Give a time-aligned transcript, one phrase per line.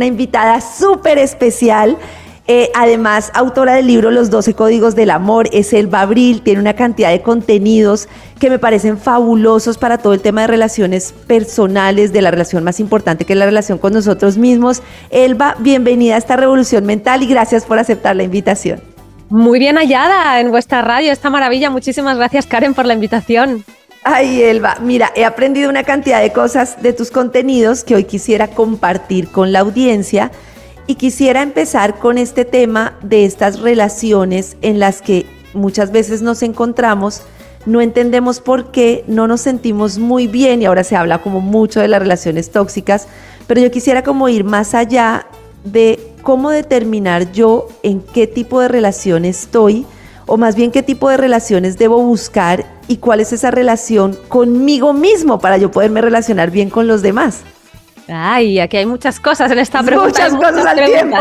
[0.00, 1.98] una invitada súper especial.
[2.46, 6.72] Eh, además, autora del libro Los 12 Códigos del Amor, es Elba Abril, tiene una
[6.72, 8.08] cantidad de contenidos
[8.38, 12.80] que me parecen fabulosos para todo el tema de relaciones personales, de la relación más
[12.80, 14.82] importante que es la relación con nosotros mismos.
[15.10, 18.80] Elba, bienvenida a esta revolución mental y gracias por aceptar la invitación.
[19.28, 21.68] Muy bien hallada en vuestra radio, esta maravilla.
[21.68, 23.64] Muchísimas gracias, Karen, por la invitación.
[24.02, 28.48] Ay, Elba, mira, he aprendido una cantidad de cosas de tus contenidos que hoy quisiera
[28.48, 30.30] compartir con la audiencia
[30.86, 36.42] y quisiera empezar con este tema de estas relaciones en las que muchas veces nos
[36.42, 37.20] encontramos,
[37.66, 41.80] no entendemos por qué, no nos sentimos muy bien y ahora se habla como mucho
[41.80, 43.06] de las relaciones tóxicas,
[43.46, 45.26] pero yo quisiera como ir más allá
[45.62, 49.84] de cómo determinar yo en qué tipo de relación estoy
[50.24, 54.92] o más bien qué tipo de relaciones debo buscar y cuál es esa relación conmigo
[54.92, 57.42] mismo para yo poderme relacionar bien con los demás.
[58.08, 60.08] Ay, aquí hay muchas cosas en esta pregunta.
[60.08, 61.16] Muchas cosas al tiempo.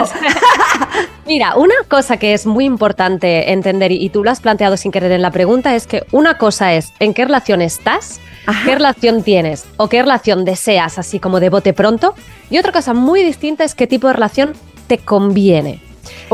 [1.28, 5.12] Mira, una cosa que es muy importante entender, y tú lo has planteado sin querer
[5.12, 8.20] en la pregunta, es que una cosa es en qué relación estás,
[8.66, 12.16] qué relación tienes o qué relación deseas, así como de bote pronto,
[12.50, 14.54] y otra cosa muy distinta es qué tipo de relación
[14.88, 15.84] te conviene.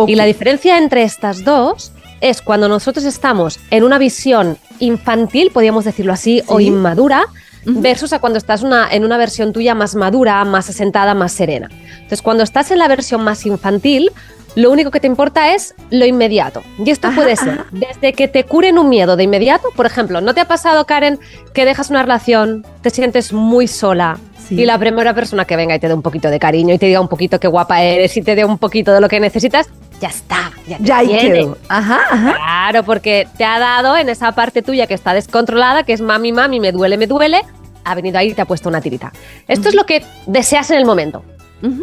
[0.08, 1.92] Y la diferencia entre estas dos
[2.30, 7.26] es cuando nosotros estamos en una visión infantil, podríamos decirlo así, o inmadura,
[7.66, 11.70] versus a cuando estás una- en una versión tuya más madura, más asentada, más serena.
[11.94, 14.12] Entonces, cuando estás en la versión más infantil,
[14.56, 16.64] lo único que te importa es lo inmediato.
[16.84, 17.66] Y esto Ajá, puede ser ajá.
[17.72, 21.20] desde que te curen un miedo de inmediato, por ejemplo, ¿no te ha pasado, Karen,
[21.54, 24.18] que dejas una relación, te sientes muy sola?
[24.48, 24.62] Sí.
[24.62, 26.86] Y la primera persona que venga y te dé un poquito de cariño y te
[26.86, 29.68] diga un poquito qué guapa eres y te dé un poquito de lo que necesitas,
[30.00, 31.58] ya está, ya, te Ya ahí quedó.
[31.70, 32.34] Ajá, ajá.
[32.36, 36.32] Claro, porque te ha dado en esa parte tuya que está descontrolada, que es mami,
[36.32, 37.42] mami, me duele, me duele,
[37.84, 39.12] ha venido ahí y te ha puesto una tirita.
[39.48, 41.24] Esto es lo que deseas en el momento,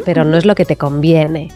[0.05, 1.49] pero no es lo que te conviene.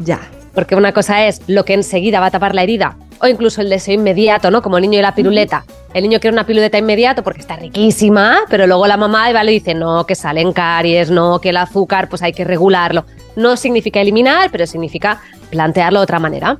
[0.00, 0.20] Ya.
[0.54, 3.68] Porque una cosa es lo que enseguida va a tapar la herida, o incluso el
[3.68, 4.62] deseo inmediato, ¿no?
[4.62, 5.64] Como el niño y la piruleta.
[5.92, 9.74] El niño quiere una piruleta inmediato porque está riquísima, pero luego la mamá le dice,
[9.74, 13.04] no, que salen caries, no, que el azúcar, pues hay que regularlo.
[13.36, 15.20] No significa eliminar, pero significa
[15.50, 16.58] plantearlo de otra manera.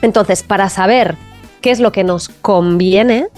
[0.00, 1.16] Entonces, para saber
[1.60, 3.28] qué es lo que nos conviene,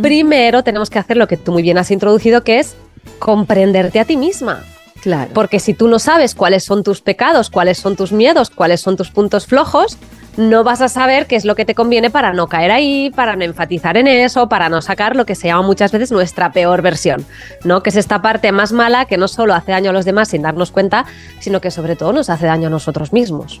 [0.00, 2.76] primero tenemos que hacer lo que tú muy bien has introducido, que es
[3.18, 4.62] comprenderte a ti misma.
[5.02, 5.30] Claro.
[5.34, 8.96] Porque si tú no sabes cuáles son tus pecados, cuáles son tus miedos, cuáles son
[8.96, 9.98] tus puntos flojos,
[10.36, 13.36] no vas a saber qué es lo que te conviene para no caer ahí, para
[13.36, 16.82] no enfatizar en eso, para no sacar lo que se llama muchas veces nuestra peor
[16.82, 17.24] versión,
[17.64, 17.82] ¿no?
[17.82, 20.42] Que es esta parte más mala que no solo hace daño a los demás sin
[20.42, 21.04] darnos cuenta,
[21.40, 23.60] sino que sobre todo nos hace daño a nosotros mismos.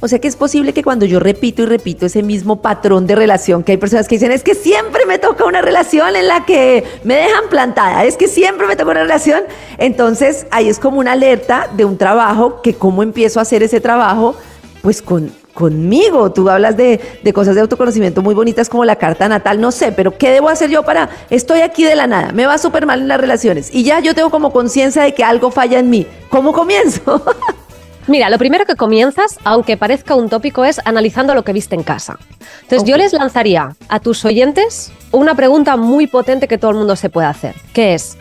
[0.00, 3.14] O sea que es posible que cuando yo repito y repito ese mismo patrón de
[3.14, 6.44] relación, que hay personas que dicen, es que siempre me toca una relación en la
[6.44, 9.44] que me dejan plantada, es que siempre me toca una relación,
[9.78, 13.80] entonces ahí es como una alerta de un trabajo, que cómo empiezo a hacer ese
[13.80, 14.34] trabajo,
[14.82, 16.32] pues con, conmigo.
[16.32, 19.92] Tú hablas de, de cosas de autoconocimiento muy bonitas como la carta natal, no sé,
[19.92, 23.00] pero ¿qué debo hacer yo para, estoy aquí de la nada, me va súper mal
[23.00, 26.06] en las relaciones y ya yo tengo como conciencia de que algo falla en mí?
[26.28, 27.22] ¿Cómo comienzo?
[28.06, 31.82] Mira, lo primero que comienzas, aunque parezca un tópico, es analizando lo que viste en
[31.82, 32.18] casa.
[32.60, 36.96] Entonces yo les lanzaría a tus oyentes una pregunta muy potente que todo el mundo
[36.96, 38.18] se puede hacer, que es,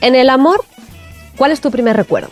[0.00, 0.64] en el amor,
[1.36, 2.28] ¿cuál es tu primer recuerdo?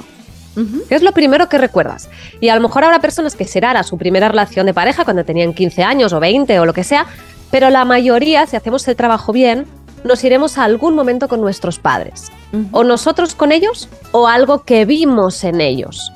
[0.88, 2.08] ¿Qué es lo primero que recuerdas?
[2.40, 5.52] Y a lo mejor habrá personas que será su primera relación de pareja cuando tenían
[5.52, 7.06] 15 años o 20 o lo que sea,
[7.50, 9.66] pero la mayoría, si hacemos el trabajo bien,
[10.04, 12.30] nos iremos a algún momento con nuestros padres.
[12.70, 16.12] O nosotros con ellos o algo que vimos en ellos.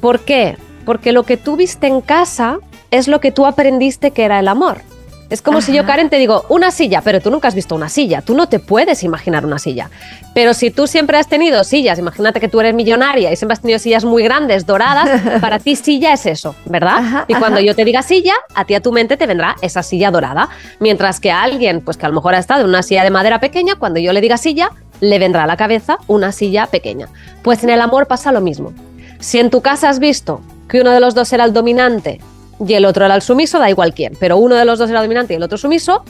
[0.00, 0.56] ¿Por qué?
[0.84, 2.58] Porque lo que tú viste en casa
[2.90, 4.78] es lo que tú aprendiste que era el amor.
[5.28, 5.84] Es como si yo.
[5.84, 8.60] Karen, te digo, una silla, pero tú nunca has visto una silla, tú no te
[8.60, 9.90] puedes imaginar una silla.
[10.34, 13.60] Pero si tú siempre has tenido sillas, imagínate que tú eres millonaria y siempre has
[13.60, 16.98] tenido sillas muy grandes, doradas, para ti silla es eso, ¿verdad?
[16.98, 17.66] Ajá, y cuando ajá.
[17.66, 20.48] yo te diga silla, a ti a tu mente te vendrá esa silla dorada.
[20.78, 23.10] Mientras que a alguien, pues que a lo mejor ha estado en una silla de
[23.10, 24.70] madera pequeña, cuando yo le diga silla,
[25.00, 27.08] le vendrá a la cabeza una silla pequeña.
[27.42, 28.72] Pues en el amor pasa lo mismo.
[29.18, 32.20] Si en tu casa has visto que uno de los dos era el dominante
[32.64, 35.02] y el otro era el sumiso, da igual quién, pero uno de los dos era
[35.02, 36.04] dominante y el otro sumiso,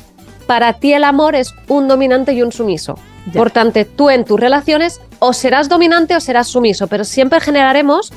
[0.47, 2.99] para ti el amor es un dominante y un sumiso.
[3.27, 3.33] Ya.
[3.41, 8.13] Por tanto, tú en tus relaciones o serás dominante o serás sumiso, pero siempre generaremos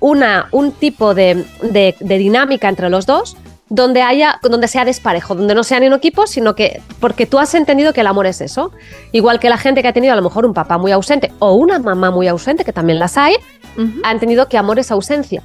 [0.00, 3.36] una, un tipo de, de- de dinámica entre los dos
[3.70, 7.38] donde haya, donde sea desparejo, donde no sea ni un equipo, sino que porque tú
[7.38, 8.70] has entendido que el amor es eso.
[9.10, 11.54] Igual que la gente que ha tenido a lo mejor un papá muy ausente o
[11.54, 13.34] una mamá muy ausente, que también las hay,
[13.78, 14.00] Ujú.
[14.04, 15.42] ha entendido que amor es ausencia.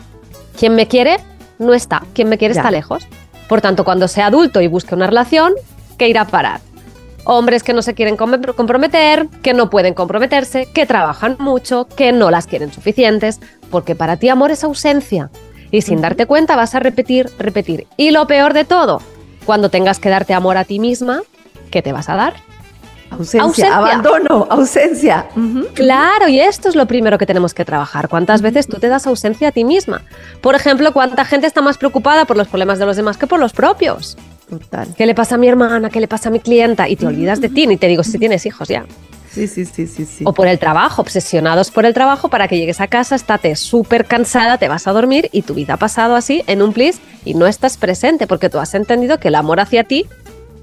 [0.60, 1.18] Quien me quiere
[1.59, 2.61] no está, quien me quiere Ya.
[2.61, 3.07] está lejos.
[3.47, 5.53] Por tanto, cuando sea adulto y busque una relación,
[5.97, 6.61] ¿qué irá a parar?
[7.25, 12.11] Hombres que no se quieren com- comprometer, que no pueden comprometerse, que trabajan mucho, que
[12.11, 13.39] no las quieren suficientes,
[13.69, 15.29] porque para ti amor es ausencia.
[15.71, 17.85] Y sin darte cuenta vas a repetir, repetir.
[17.97, 19.01] Y lo peor de todo,
[19.45, 21.21] cuando tengas que darte amor a ti misma,
[21.69, 22.33] ¿qué te vas a dar?
[23.11, 23.75] Ausencia, Ausencia.
[23.77, 25.25] abandono, ausencia.
[25.73, 28.07] Claro, y esto es lo primero que tenemos que trabajar.
[28.07, 30.03] ¿Cuántas veces tú te das ausencia a ti misma?
[30.41, 33.39] Por ejemplo, ¿cuánta gente está más preocupada por los problemas de los demás que por
[33.39, 34.17] los propios?
[34.50, 34.88] Total.
[34.97, 35.89] ¿Qué le pasa a mi hermana?
[35.89, 36.88] ¿Qué le pasa a mi clienta?
[36.88, 38.85] Y te olvidas de ti, ni te digo si tienes hijos ya.
[39.31, 40.23] Sí, sí, sí, sí, sí.
[40.25, 44.05] O por el trabajo, obsesionados por el trabajo para que llegues a casa, estate súper
[44.05, 47.35] cansada, te vas a dormir y tu vida ha pasado así en un plis y
[47.35, 50.07] no estás presente porque tú has entendido que el amor hacia ti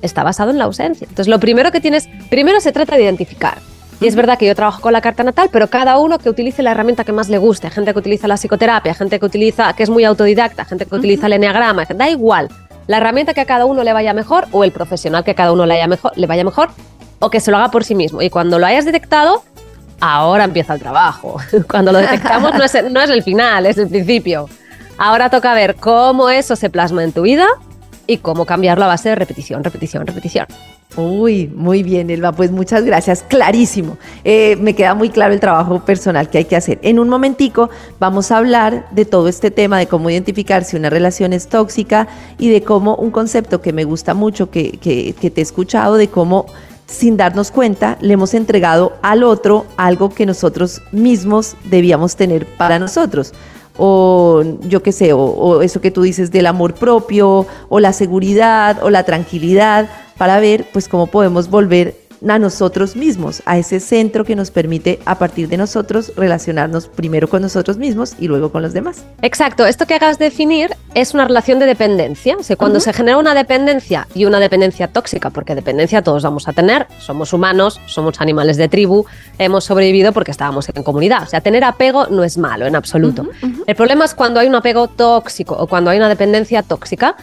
[0.02, 1.06] está basado en la ausencia.
[1.08, 3.58] Entonces, lo primero que tienes, primero se trata de identificar.
[4.00, 6.62] Y es verdad que yo trabajo con la carta natal, pero cada uno que utilice
[6.62, 7.70] la herramienta que más le guste.
[7.70, 11.26] Gente que utiliza la psicoterapia, gente que utiliza, que es muy autodidacta, gente que utiliza
[11.26, 12.48] el enneagrama, da igual.
[12.88, 15.52] La herramienta que a cada uno le vaya mejor o el profesional que a cada
[15.52, 16.69] uno le, haya mejor, le vaya mejor
[17.19, 18.20] o que se lo haga por sí mismo.
[18.20, 19.42] Y cuando lo hayas detectado,
[20.00, 21.38] ahora empieza el trabajo.
[21.70, 24.49] Cuando lo detectamos no es, no es el final, es el principio.
[24.99, 27.46] Ahora toca ver cómo eso se plasma en tu vida
[28.06, 30.47] y cómo cambiarlo a base de repetición, repetición, repetición.
[30.97, 32.32] Uy, muy bien, Elba.
[32.32, 33.23] Pues muchas gracias.
[33.26, 33.99] Clarísimo.
[34.25, 36.79] Eh, me queda muy claro el trabajo personal que hay que hacer.
[36.82, 37.69] En un momentico
[37.99, 42.06] vamos a hablar de todo este tema de cómo identificar si una relación es tóxica
[42.38, 45.97] y de cómo un concepto que me gusta mucho, que, que- que te he escuchado,
[45.97, 46.47] de cómo
[46.87, 52.79] sin darnos cuenta le hemos entregado al otro algo que nosotros mismos debíamos tener para
[52.79, 53.32] nosotros
[53.78, 58.82] o yo qué sé, o, eso que tú dices del amor propio, o la seguridad,
[58.82, 64.24] o la tranquilidad, para ver pues cómo podemos volver a nosotros mismos, a ese centro
[64.24, 68.62] que nos permite a partir de nosotros relacionarnos primero con nosotros mismos y luego con
[68.62, 69.04] los demás.
[69.22, 72.36] Exacto, esto que hagas definir es una relación de dependencia.
[72.38, 76.48] O sea, cuando se genera una dependencia y una dependencia tóxica, porque dependencia todos vamos
[76.48, 79.04] a tener, somos humanos, somos animales de tribu,
[79.38, 81.22] hemos sobrevivido porque estábamos en comunidad.
[81.22, 83.26] O sea, tener apego no es malo en absoluto.
[83.66, 87.16] El problema es cuando hay un apego tóxico o cuando hay una dependencia tóxica.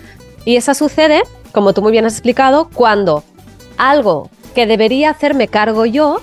[0.45, 3.23] Y esa sucede, como tú muy bien has explicado, cuando
[3.77, 6.21] algo que debería hacerme cargo yo,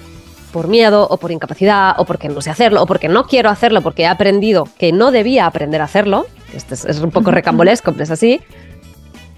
[0.53, 3.83] por miedo o por incapacidad o porque no sé hacerlo o porque no quiero hacerlo
[3.83, 7.93] porque he aprendido que no debía aprender a hacerlo, esto es, es un poco recambolesco,
[7.93, 8.41] pero es así,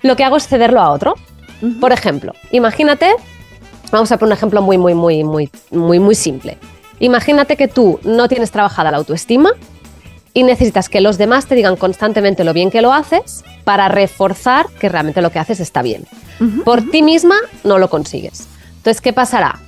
[0.02, 1.14] lo que hago es cederlo a otro.
[1.80, 3.14] Por ejemplo, imagínate,
[3.92, 6.58] vamos a poner un ejemplo muy, muy, muy, muy, muy, muy simple.
[6.98, 9.52] Imagínate que tú no tienes trabajada la autoestima
[10.34, 14.66] y necesitas que los demás te digan constantemente lo bien que lo haces para reforzar
[14.80, 16.04] que realmente lo que haces está bien.
[16.64, 18.48] Por ti misma no lo consigues.
[18.82, 19.60] Entonces, ¿qué pasará?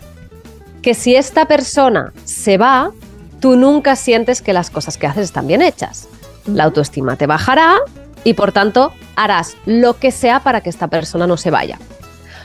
[0.82, 2.90] Que si esta persona se va,
[3.38, 6.08] tú nunca sientes que las cosas que haces están bien hechas.
[6.46, 7.76] La autoestima te bajará
[8.24, 11.78] y por tanto harás lo que sea para que esta persona no se vaya.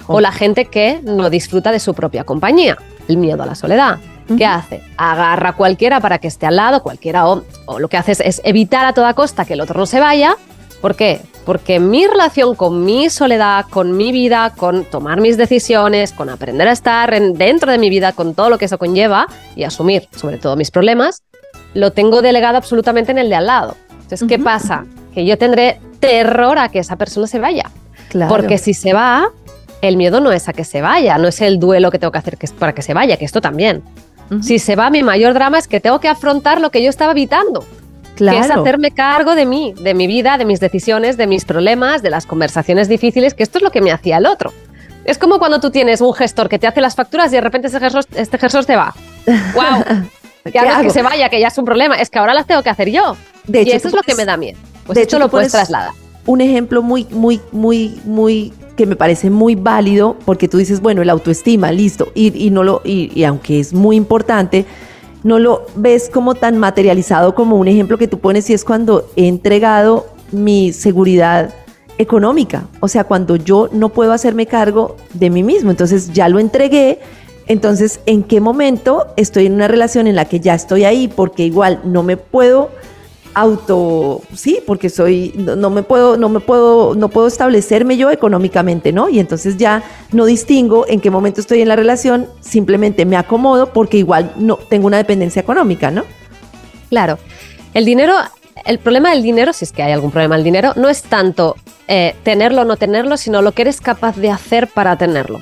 [0.05, 2.77] O la gente que no disfruta de su propia compañía,
[3.07, 3.97] el miedo a la soledad.
[4.37, 4.83] ¿Qué hace?
[4.95, 8.19] Agarra a cualquiera para que esté al lado, cualquiera, o, o lo que hace es,
[8.19, 10.35] es evitar a toda costa que el otro no se vaya.
[10.81, 11.19] ¿Por qué?
[11.49, 16.67] Porque mi relación con mi soledad, con mi vida, con tomar mis decisiones, con aprender
[16.67, 19.25] a estar en- dentro de mi vida, con todo lo que eso conlleva
[19.55, 21.23] y asumir sobre todo mis problemas,
[21.73, 23.75] lo tengo delegado absolutamente en el de al lado.
[23.93, 24.85] Entonces, ¿qué pasa?
[25.11, 27.71] Que yo tendré terror a que esa persona se vaya.
[28.09, 28.29] Claro.
[28.29, 29.29] Porque si se va,
[29.81, 32.19] el miedo no es a que se vaya, no es el duelo que tengo que
[32.19, 33.81] hacer que es para que se vaya, que esto también.
[34.43, 37.13] Si se va, mi mayor drama es que tengo que afrontar lo que yo estaba
[37.13, 37.65] evitando,
[38.19, 38.61] que es claro.
[38.61, 42.25] hacerme cargo de mí, de mi vida, de mis decisiones, de mis problemas, de las
[42.25, 44.53] conversaciones difíciles, que esto es lo que me hacía el otro.
[45.05, 47.67] Es como cuando tú tienes un gestor que te hace las facturas y de repente
[47.67, 48.93] ese gestor, este gestor se va.
[49.25, 49.83] ¡Wow!
[50.43, 50.89] ¿Qué Ya no es que hago?
[50.91, 53.15] se vaya, que ya es un problema, es que ahora las tengo que hacer yo.
[53.47, 54.57] De y hecho, eso es lo que me da miedo.
[54.85, 55.91] Pues de hecho, lo puedes puedes- trasladar.
[56.25, 61.01] un ejemplo muy, muy, muy, muy que me parece muy válido porque tú dices, bueno,
[61.01, 64.65] el autoestima, listo, y, y no lo, y, y aunque es muy importante,
[65.23, 69.09] no lo ves como tan materializado como un ejemplo que tú pones y es cuando
[69.15, 71.53] he entregado mi seguridad
[71.97, 76.39] económica, o sea, cuando yo no puedo hacerme cargo de mí mismo, entonces ya lo
[76.39, 76.99] entregué,
[77.49, 81.07] entonces, ¿en qué momento estoy en una relación en la que ya estoy ahí?
[81.07, 82.69] Porque igual no me puedo
[83.33, 88.91] auto, sí, porque soy, no, me puedo, no me puedo, no puedo establecerme yo económicamente,
[88.91, 89.09] ¿no?
[89.09, 93.71] Y entonces ya no distingo en qué momento estoy en la relación, simplemente me acomodo
[93.73, 96.03] porque igual no tengo una dependencia económica, ¿no?
[96.89, 97.17] Claro.
[97.73, 98.13] El dinero,
[98.65, 101.55] el problema del dinero, si es que hay algún problema del dinero, no es tanto
[101.87, 105.41] eh, tenerlo o no tenerlo, sino lo que eres capaz de hacer para tenerlo.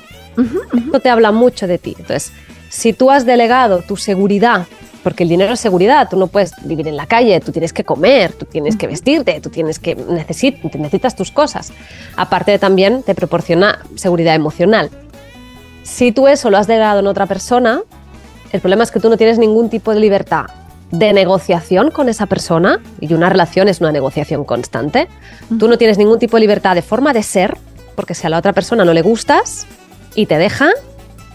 [0.76, 1.96] Esto te habla mucho de ti.
[1.98, 2.32] Entonces,
[2.68, 4.66] si tú has delegado tu seguridad
[5.02, 7.84] porque el dinero es seguridad, tú no puedes vivir en la calle, tú tienes que
[7.84, 11.72] comer, tú tienes que vestirte, tú tienes que necesitas tus cosas.
[12.16, 14.90] Aparte de también te proporciona seguridad emocional.
[15.82, 17.80] Si tú eso lo has delegado en otra persona,
[18.52, 20.46] el problema es que tú no tienes ningún tipo de libertad
[20.90, 25.06] de negociación con esa persona, y una relación es una negociación constante,
[25.58, 27.58] tú no tienes ningún tipo de libertad de forma de ser,
[27.94, 29.66] porque si a la otra persona no le gustas
[30.14, 30.70] y te deja,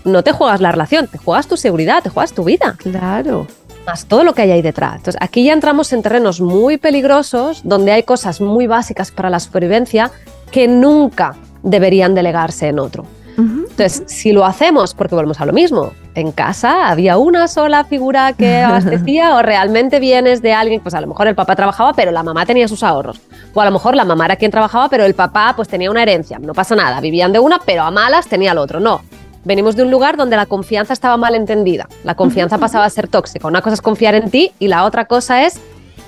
[0.03, 2.75] no te juegas la relación, te juegas tu seguridad, te juegas tu vida.
[2.77, 3.47] Claro.
[3.85, 4.95] Más todo lo que hay ahí detrás.
[4.95, 9.39] Entonces, aquí ya entramos en terrenos muy peligrosos, donde hay cosas muy básicas para la
[9.39, 10.11] supervivencia
[10.51, 13.05] que nunca deberían delegarse en otro.
[13.35, 18.33] Entonces, si lo hacemos, porque volvemos a lo mismo, en casa había una sola figura
[18.33, 22.11] que abastecía o realmente vienes de alguien, pues a lo mejor el papá trabajaba, pero
[22.11, 23.19] la mamá tenía sus ahorros.
[23.53, 26.03] O a lo mejor la mamá era quien trabajaba, pero el papá pues tenía una
[26.03, 26.37] herencia.
[26.37, 28.79] No pasa nada, vivían de una, pero a malas tenía el otro.
[28.79, 29.01] No,
[29.43, 31.87] venimos de un lugar donde la confianza estaba mal entendida.
[32.03, 33.47] La confianza pasaba a ser tóxica.
[33.47, 35.59] Una cosa es confiar en ti y la otra cosa es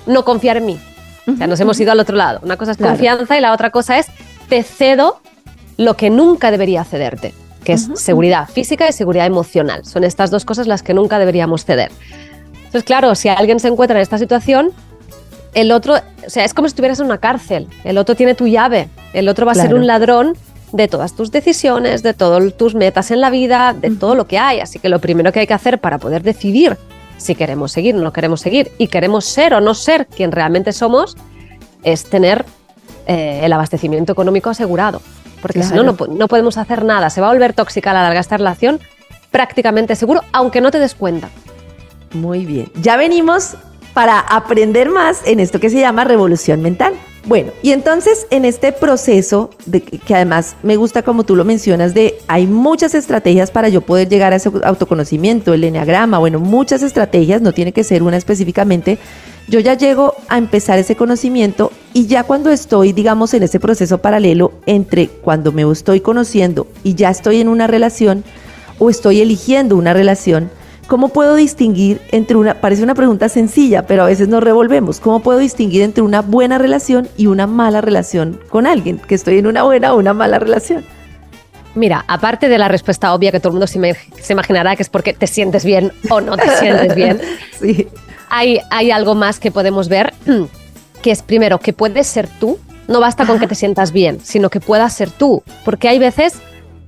[0.06, 0.78] no confiar en mí.
[1.26, 2.40] O sea, nos hemos ido al otro lado.
[2.42, 4.06] Una cosa es confianza y la otra cosa es
[4.48, 5.20] te cedo
[5.76, 9.84] lo que nunca debería cederte, que es seguridad física y seguridad emocional.
[9.84, 11.90] Son estas dos cosas las que nunca deberíamos ceder.
[12.56, 14.70] Entonces, claro, si alguien se encuentra en esta situación,
[15.54, 17.66] el otro, o sea, es como si estuvieras en una cárcel.
[17.82, 18.88] El otro tiene tu llave.
[19.12, 20.36] El otro va a ser un ladrón
[20.72, 24.38] de todas tus decisiones, de todas tus metas en la vida, de todo lo que
[24.38, 24.60] hay.
[24.60, 26.76] Así que lo primero que hay que hacer para poder decidir
[27.16, 30.72] si queremos seguir o no queremos seguir y queremos ser o no ser quien realmente
[30.72, 31.16] somos,
[31.82, 32.44] es tener
[33.06, 35.00] eh, el abastecimiento económico asegurado.
[35.40, 37.10] Porque si no, no, no podemos hacer nada.
[37.10, 38.80] Se va a volver tóxica a la larga esta relación,
[39.30, 41.28] prácticamente seguro, aunque no te des cuenta.
[42.12, 42.70] Muy bien.
[42.80, 43.56] Ya venimos
[43.94, 46.94] para aprender más en esto que se llama revolución mental.
[47.26, 51.92] Bueno, y entonces en este proceso, de que además me gusta como tú lo mencionas,
[51.92, 56.84] de hay muchas estrategias para yo poder llegar a ese autoconocimiento, el eneagrama, bueno, muchas
[56.84, 58.98] estrategias, no tiene que ser una específicamente.
[59.48, 63.98] Yo ya llego a empezar ese conocimiento y ya cuando estoy, digamos, en ese proceso
[63.98, 68.22] paralelo entre cuando me estoy conociendo y ya estoy en una relación
[68.78, 70.48] o estoy eligiendo una relación,
[70.86, 75.18] ¿Cómo puedo distinguir entre una, parece una pregunta sencilla, pero a veces nos revolvemos, ¿cómo
[75.18, 78.98] puedo distinguir entre una buena relación y una mala relación con alguien?
[78.98, 80.84] Que estoy en una buena o una mala relación.
[81.74, 85.12] Mira, aparte de la respuesta obvia que todo el mundo se, imaginará que es porque
[85.12, 87.20] te sientes bien o no te sientes bien,
[87.60, 87.88] sí.
[88.30, 90.14] hay, hay algo más que podemos ver,
[91.02, 94.50] que es primero que puedes ser tú, no basta con que te sientas bien, sino
[94.50, 96.34] que puedas ser tú, porque hay veces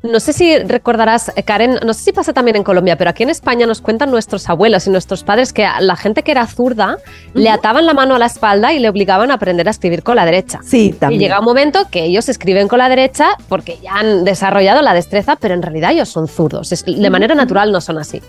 [0.03, 3.25] no sé si recordarás, eh, Karen, no sé si pasa también en Colombia, pero aquí
[3.25, 6.47] en España nos cuentan nuestros abuelos y nuestros padres que a la gente que era
[6.47, 6.99] zurda
[7.35, 10.17] le ataban la mano a la espalda y le obligaban a aprender a escribir con
[10.17, 10.61] la derecha.
[10.65, 11.21] Sí, también.
[11.21, 14.95] Y llega un momento que ellos escriben con la derecha porque ya han desarrollado la
[14.95, 16.71] destreza, pero en realidad ellos son zurdos.
[16.71, 18.23] de manera natural no son así.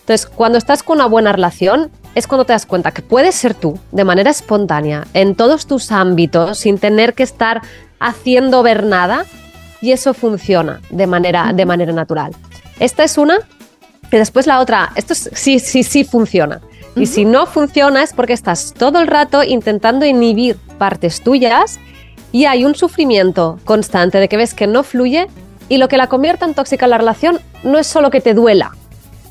[0.00, 3.54] Entonces, cuando estás con una buena relación, es cuando te das cuenta que puedes ser
[3.54, 7.62] tú de manera espontánea en todos tus ámbitos, sin tener que estar
[7.98, 9.24] haciendo ver nada
[9.84, 12.32] y eso funciona de manera, de manera natural.
[12.80, 13.36] Esta es una,
[14.10, 16.62] y después la otra, esto sí, sí, sí funciona.
[16.96, 21.78] Y si no funciona es porque estás todo el rato intentando inhibir partes tuyas
[22.32, 25.26] y hay un sufrimiento constante de que ves que no fluye
[25.68, 28.70] y lo que la convierte en tóxica la relación no es solo que te duela,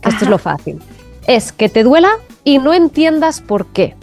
[0.03, 0.79] esto es lo fácil,
[1.25, 2.12] es que te duela
[2.43, 3.95] y no entiendas por qué.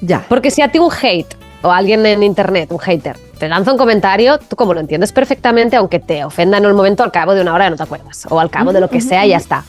[0.00, 0.26] Ya.
[0.28, 3.78] Porque si a ti un hate o alguien en internet, un hater, te lanza un
[3.78, 7.40] comentario, tú como lo entiendes perfectamente, aunque te ofenda en un momento, al cabo de
[7.40, 9.64] una hora ya no te acuerdas, o al cabo de lo que sea, ya está.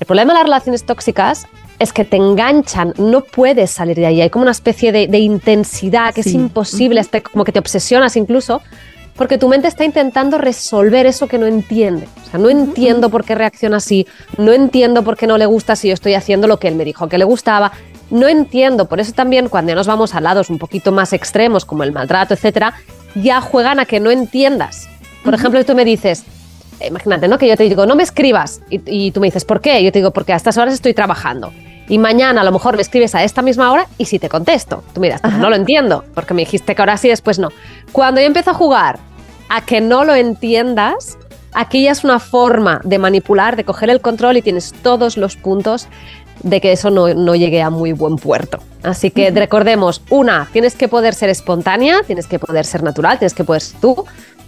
[0.00, 1.46] El problema de las relaciones tóxicas
[1.78, 6.12] es que te enganchan, no puedes salir de ahí, hay como una especie de, intensidad
[6.12, 7.00] que es imposible,
[7.32, 8.62] como que te obsesionas incluso,
[9.16, 12.08] porque tu mente está intentando resolver eso que no entiende.
[12.26, 14.06] O sea, no entiendo por qué reacciona así,
[14.38, 16.84] no entiendo por qué no le gusta si yo estoy haciendo lo que él me
[16.84, 17.72] dijo que le gustaba,
[18.10, 21.84] no entiendo, por eso también cuando nos vamos a lados un poquito más extremos como
[21.84, 22.74] el maltrato, etcétera,
[23.14, 24.88] ya juegan a que no entiendas.
[25.22, 26.24] Por ejemplo, tú me dices,
[26.80, 27.38] eh, imagínate, ¿no?
[27.38, 28.60] Que yo te digo, no me escribas.
[28.70, 29.82] Y, tú me dices, ¿por qué?
[29.82, 31.52] Yo te digo, porque a estas horas estoy trabajando.
[31.88, 34.82] Y mañana a lo mejor me escribes a esta misma hora y si te contesto.
[34.94, 37.50] Tú miras, no lo entiendo, porque me dijiste que ahora sí, después no.
[37.92, 38.98] Cuando yo empiezo a jugar
[39.50, 41.18] a que no lo entiendas,
[41.52, 45.36] aquí ya es una forma de manipular, de coger el control y tienes todos los
[45.36, 45.88] puntos
[46.44, 48.58] de que eso no, no llegue a muy buen puerto.
[48.82, 53.34] Así que recordemos, una, tienes que poder ser espontánea, tienes que poder ser natural, tienes
[53.34, 54.04] que poder ser tú.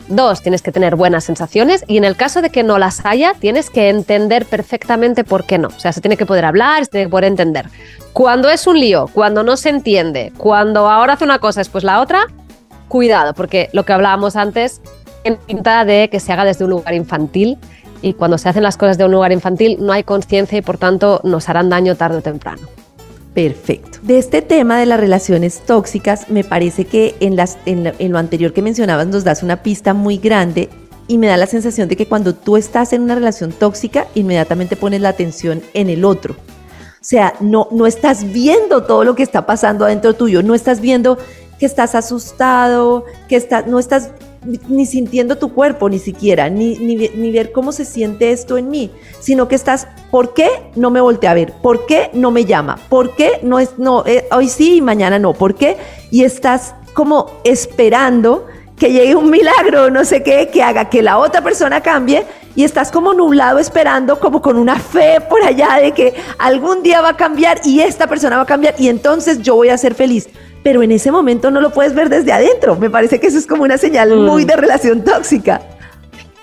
[0.08, 3.34] Dos, tienes que tener buenas sensaciones y en el caso de que no las haya,
[3.34, 5.66] tienes que entender perfectamente por qué no.
[5.66, 7.66] O sea, se tiene que poder hablar, se tiene que poder entender.
[8.12, 12.00] Cuando es un lío, cuando no se entiende, cuando ahora hace una cosa, después la
[12.00, 12.26] otra,
[12.86, 14.80] cuidado, porque lo que hablábamos antes,
[15.24, 17.58] en pinta de que se haga desde un lugar infantil
[18.06, 20.78] y cuando se hacen las cosas de un lugar infantil no hay conciencia y por
[20.78, 22.68] tanto nos harán daño tarde o temprano.
[23.34, 23.98] Perfecto.
[24.02, 28.52] De este tema de las relaciones tóxicas, me parece que en, las, en, lo anterior
[28.52, 30.68] que mencionabas nos das una pista muy grande
[31.08, 34.76] y me da la sensación de que cuando tú estás en una relación tóxica, inmediatamente
[34.76, 36.34] pones la atención en el otro.
[36.34, 40.80] O sea, no, no estás viendo todo lo que está pasando adentro tuyo, no estás
[40.80, 41.18] viendo
[41.58, 44.10] que estás asustado, que estás, no estás
[44.68, 48.90] ni sintiendo tu cuerpo ni siquiera, ni, ni, ver cómo se siente esto en mí,
[49.20, 51.52] sino que estás, ¿por qué no me voltea a ver?
[51.62, 52.78] ¿Por qué no me llama?
[52.88, 55.34] ¿Por qué no es, no, eh, hoy sí y mañana no?
[55.34, 55.76] ¿Por qué?
[56.10, 58.46] Y estás como esperando
[58.78, 62.24] que llegue un milagro, no sé qué, que haga que la otra persona cambie
[62.54, 67.00] y estás como nublado esperando, como con una fe por allá de que algún día
[67.00, 69.94] va a cambiar y esta persona va a cambiar y entonces yo voy a ser
[69.94, 70.28] feliz
[70.66, 72.75] pero en ese momento no lo puedes ver desde adentro.
[72.75, 74.26] Me parece que eso es como una señal mm.
[74.26, 75.62] muy de relación tóxica.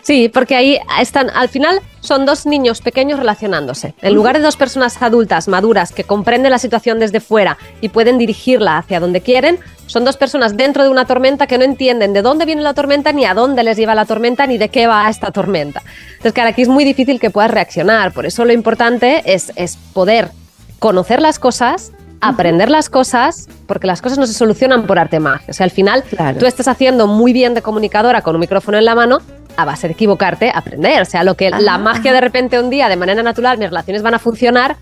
[0.01, 3.95] Sí, porque ahí están, al final son dos niños pequeños relacionándose.
[4.01, 8.17] En lugar de dos personas adultas, maduras, que comprenden la situación desde fuera y pueden
[8.17, 12.21] dirigirla hacia donde quieren, son dos personas dentro de una tormenta que no entienden de
[12.21, 15.09] dónde viene la tormenta, ni a dónde les lleva la tormenta, ni de qué va
[15.09, 15.81] esta tormenta.
[16.11, 18.13] Entonces, claro, aquí es muy difícil que puedas reaccionar.
[18.13, 20.31] Por eso lo importante es, es poder
[20.79, 21.91] conocer las cosas,
[22.27, 25.47] aprender las cosas, porque las cosas no se solucionan por arte magia.
[25.49, 26.03] O sea, al final
[26.39, 29.19] tú estás haciendo muy bien de comunicadora con un micrófono en la mano,
[29.57, 31.01] a base de equivocarte, aprender.
[31.01, 31.77] O sea, lo que la ah.
[31.77, 34.77] magia de repente un día, de manera natural, mis relaciones van a funcionar,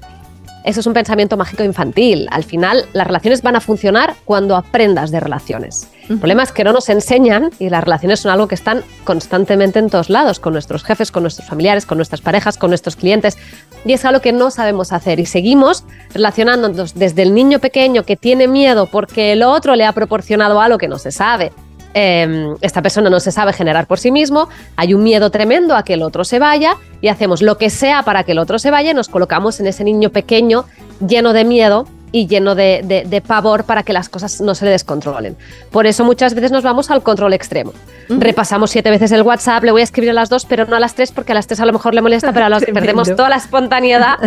[0.63, 2.27] eso es un pensamiento mágico infantil.
[2.31, 5.87] Al final, las relaciones van a funcionar cuando aprendas de relaciones.
[6.07, 9.79] El problema es que no nos enseñan y las relaciones son algo que están constantemente
[9.79, 13.37] en todos lados, con nuestros jefes, con nuestros familiares, con nuestras parejas, con nuestros clientes.
[13.85, 15.19] Y es algo que no sabemos hacer.
[15.19, 15.83] Y seguimos
[16.13, 20.77] relacionándonos desde el niño pequeño que tiene miedo porque el otro le ha proporcionado algo
[20.77, 21.51] que no se sabe.
[21.93, 25.83] Em, esta persona no se sabe generar por sí mismo, hay un miedo tremendo a
[25.83, 28.71] que el otro se vaya y hacemos lo que sea para que el otro se
[28.71, 30.63] vaya nos colocamos en ese niño pequeño
[31.05, 35.37] lleno de miedo y lleno de, pavor para que las cosas no se le descontrolen.
[35.71, 37.73] Por eso muchas veces nos vamos al control extremo.
[38.09, 40.79] Repasamos siete veces el WhatsApp, le voy a escribir a las dos, pero no a
[40.79, 43.15] las tres porque a las tres a lo mejor le molesta, pero a las perdemos
[43.15, 44.17] toda la espontaneidad.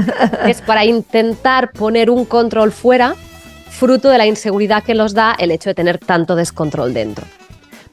[0.46, 3.14] es para intentar poner un control fuera,
[3.68, 7.26] fruto de la inseguridad que nos da el hecho de tener tanto descontrol dentro.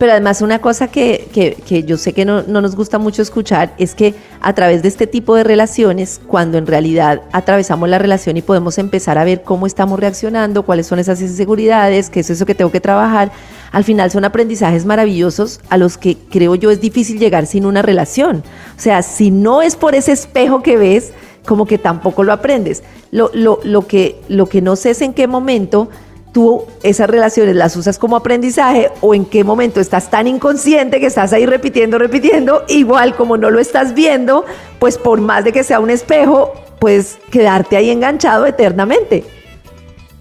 [0.02, 3.76] Pero además una cosa que, que, yo sé que no, no, nos gusta mucho escuchar
[3.78, 8.36] es que a través de este tipo de relaciones, cuando en realidad atravesamos la relación
[8.36, 12.48] y podemos empezar a ver cómo estamos reaccionando, cuáles son esas inseguridades, qué es eso
[12.48, 13.32] que tengo que trabajar,
[13.72, 17.84] al final son aprendizajes maravillosos a los que creo yo es difícil llegar sin una
[17.84, 18.38] relación.
[18.76, 21.14] O sea, si no es por ese espejo que ves,
[21.46, 22.82] como que tampoco lo aprendes.
[23.12, 25.90] Lo, lo, lo, que, lo que no sé es en qué momento
[26.32, 31.08] tú esas relaciones las usas como aprendizaje o en qué momento estás tan inconsciente que
[31.08, 34.46] estás ahí repitiendo, repitiendo, igual como no lo estás viendo,
[34.80, 39.24] pues por más de que sea un espejo, puedes quedarte ahí enganchado eternamente.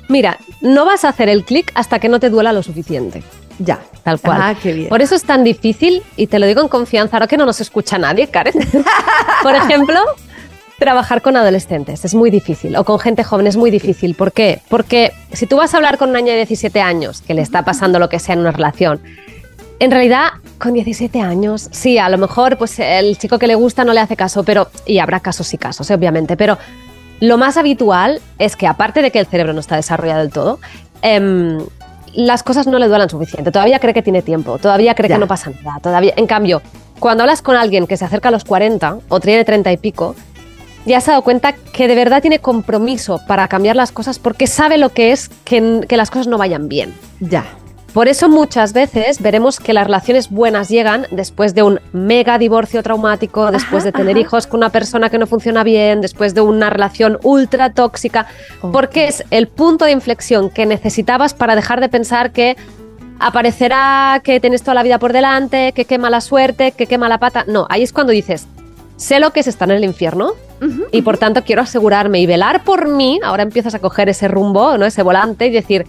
[0.09, 3.23] Mira, no vas a hacer el clic hasta que no te duela lo suficiente.
[3.59, 3.79] Ya.
[4.03, 4.39] Tal cual.
[4.41, 4.89] Ah, qué bien.
[4.89, 7.61] Por eso es tan difícil, y te lo digo en confianza, ahora que no nos
[7.61, 8.55] escucha nadie, Karen.
[9.43, 10.01] Por ejemplo,
[10.81, 14.17] trabajar con adolescentes es muy difícil o con gente joven es muy difícil.
[14.17, 14.61] ¿Por qué?
[14.69, 17.65] Porque si tú vas a hablar con un niño de 17 años que le está
[17.65, 19.01] pasando lo que sea en una relación,
[19.79, 23.85] en realidad con 17 años, sí, a lo mejor pues el chico que le gusta
[23.85, 25.95] no le hace caso, pero y habrá casos y casos, ¿eh?
[25.95, 26.59] obviamente, pero
[27.21, 30.59] lo más habitual es que aparte de que el cerebro no está desarrollado del todo,
[31.03, 31.59] em,
[32.15, 33.53] las cosas no le duelan suficiente.
[33.53, 35.79] Todavía cree que tiene tiempo, todavía cree que no pasa nada.
[35.81, 36.63] Todavía, en cambio,
[36.99, 40.17] cuando hablas con alguien que se acerca a los 40 o tiene 30 y pico,
[40.91, 44.47] ya se ha dado cuenta que de verdad tiene compromiso para cambiar las cosas porque
[44.47, 46.95] sabe lo que es que, las cosas no vayan bien.
[47.21, 47.45] Ya.
[47.95, 52.85] Por eso muchas veces veremos que las relaciones buenas llegan después de un mega divorcio
[52.85, 56.71] traumático, después de tener hijos con una persona que no funciona bien, después de una
[56.71, 58.27] relación ultra tóxica,
[58.73, 62.57] porque es el punto de inflexión que necesitabas para dejar de pensar que
[63.19, 67.19] aparecerá que tienes toda la vida por delante, que qué mala suerte, que qué mala
[67.19, 67.45] pata.
[67.49, 68.47] No, ahí es cuando dices,
[69.01, 70.35] sé lo que es estar en el infierno
[70.93, 73.19] y por tanto quiero asegurarme y velar por mí.
[73.25, 74.85] Ahora empiezas a coger ese rumbo, ¿no?
[74.85, 75.87] ese volante y decir,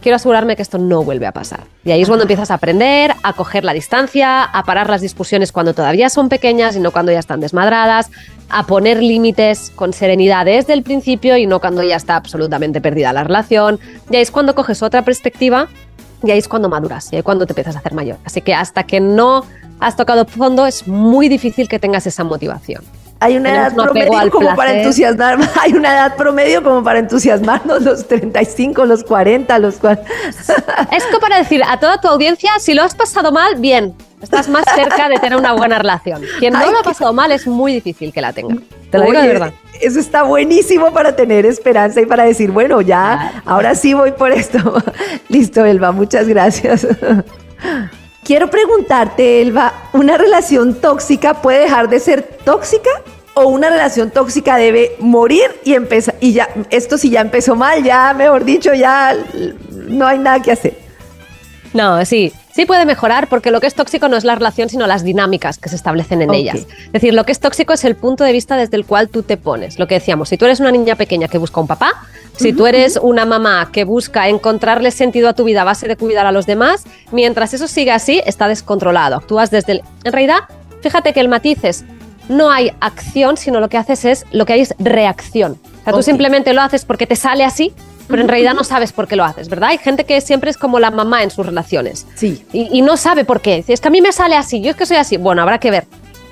[0.00, 1.64] quiero asegurarme que esto no vuelve a pasar.
[1.84, 5.52] Y ahí es cuando empiezas a aprender, a coger la distancia, a parar las discusiones
[5.52, 8.10] cuando todavía son pequeñas y no cuando ya están desmadradas,
[8.48, 13.12] a poner límites con serenidad desde el principio y no cuando ya está absolutamente perdida
[13.12, 13.78] la relación.
[14.10, 15.68] Y ahí es cuando coges otra perspectiva
[16.22, 18.16] y ahí es cuando maduras y ahí es cuando te empiezas a hacer mayor.
[18.24, 19.44] Así que hasta que no
[19.80, 22.82] has tocado fondo es muy difícil que tengas esa motivación.
[23.20, 28.06] Hay una edad promedio como para entusiasmar, hay una edad promedio como para entusiasmarnos los
[28.06, 30.10] 35, los 40, los 40.
[30.92, 34.48] Es como para decir a toda tu audiencia, si lo has pasado mal, bien, estás
[34.48, 36.22] más cerca de tener una buena relación.
[36.38, 38.56] Quien no lo ha pasado mal es muy difícil que la tenga.
[38.90, 39.52] Te lo digo de verdad.
[39.80, 44.32] Eso está buenísimo para tener esperanza y para decir, bueno, ya, ahora sí voy por
[44.32, 44.82] esto.
[45.28, 46.86] Listo, Elba, muchas gracias.
[48.24, 52.88] Quiero preguntarte, Elba, ¿una relación tóxica puede dejar de ser tóxica?
[53.34, 56.14] ¿O una relación tóxica debe morir y empezar?
[56.20, 59.14] Y ya, esto si ya empezó mal, ya, mejor dicho, ya
[59.72, 60.78] no hay nada que hacer.
[61.74, 64.86] No, sí, sí puede mejorar porque lo que es tóxico no es la relación, sino
[64.86, 66.66] las dinámicas que se establecen en ellas.
[66.86, 69.22] Es decir, lo que es tóxico es el punto de vista desde el cual tú
[69.22, 69.78] te pones.
[69.78, 71.92] Lo que decíamos, si tú eres una niña pequeña que busca un papá,
[72.36, 75.96] si tú eres una mamá que busca encontrarle sentido a tu vida a base de
[75.96, 79.16] cuidar a los demás, mientras eso siga así, está descontrolado.
[79.16, 79.82] Actúas desde el...
[80.04, 80.40] En realidad,
[80.80, 81.84] fíjate que el matiz es,
[82.28, 85.58] no hay acción, sino lo que haces es, lo que hay es reacción.
[85.80, 87.72] O sea, tú simplemente lo haces porque te sale así,
[88.08, 89.70] pero en realidad no sabes por qué lo haces, ¿verdad?
[89.70, 92.06] Hay gente que siempre es como la mamá en sus relaciones.
[92.14, 92.44] Sí.
[92.52, 93.64] Y, y no sabe por qué.
[93.66, 95.16] Es que a mí me sale así, yo es que soy así.
[95.16, 95.86] Bueno, habrá que ver.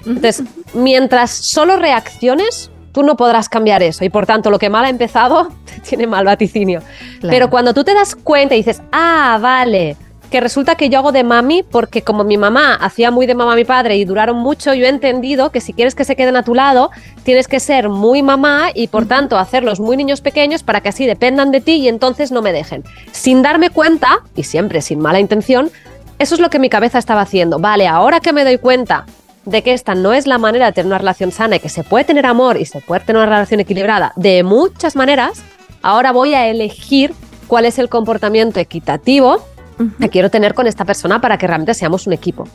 [0.06, 0.42] Entonces,
[0.74, 4.90] mientras solo reacciones, tú no podrás cambiar eso y por tanto lo que mal ha
[4.90, 5.48] empezado
[5.88, 6.82] tiene mal vaticinio.
[7.20, 9.96] Pero cuando tú te das cuenta y dices, ah, vale,
[10.32, 13.52] que resulta que yo hago de mami porque como mi mamá hacía muy de mamá
[13.52, 16.36] a mi padre y duraron mucho, yo he entendido que si quieres que se queden
[16.36, 16.90] a tu lado,
[17.22, 21.04] tienes que ser muy mamá y por tanto hacerlos muy niños pequeños para que así
[21.04, 22.82] dependan de ti y entonces no me dejen.
[23.12, 25.70] Sin darme cuenta, y siempre sin mala intención,
[26.18, 27.58] eso es lo que mi cabeza estaba haciendo.
[27.58, 29.04] Vale, ahora que me doy cuenta
[29.44, 31.84] de que esta no es la manera de tener una relación sana y que se
[31.84, 35.42] puede tener amor y se puede tener una relación equilibrada de muchas maneras,
[35.82, 37.12] ahora voy a elegir
[37.48, 39.51] cuál es el comportamiento equitativo
[40.00, 42.48] que quiero tener con esta persona para que realmente seamos un equipo.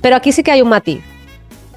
[0.00, 1.02] Pero aquí sí que hay un matiz,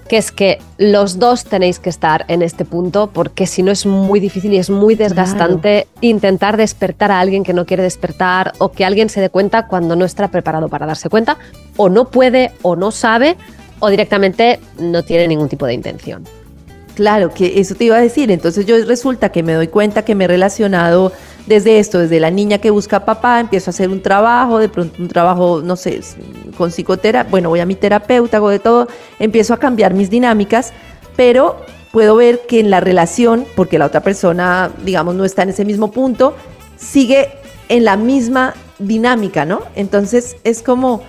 [0.08, 3.86] que es que los dos tenéis que estar en este punto porque si no es
[3.86, 8.72] muy difícil y es muy desgastante intentar despertar a alguien que no quiere despertar o
[8.72, 11.38] que alguien se dé cuenta cuando no está preparado para darse cuenta
[11.76, 13.36] o no puede o no sabe
[13.80, 16.24] o directamente no tiene ningún tipo de intención.
[16.96, 18.32] Claro, que eso te iba a decir.
[18.32, 21.12] Entonces yo resulta que me doy cuenta que me he relacionado
[21.48, 25.02] desde esto, desde la niña que busca papá, empiezo a hacer un trabajo, de pronto
[25.02, 26.02] un trabajo, no sé,
[26.58, 28.88] con psicoterapia, bueno, voy a mi terapeuta, hago de todo,
[29.20, 30.74] empiezo a cambiar mis dinámicas,
[31.16, 31.58] pero
[31.92, 35.66] puedo ver que en la relación, porque la otra persona, digamos, no está en ese
[35.66, 36.36] mismo punto,
[36.76, 37.30] sigue
[37.70, 39.62] en la misma dinámica, ¿no?
[39.76, 41.02] Entonces es como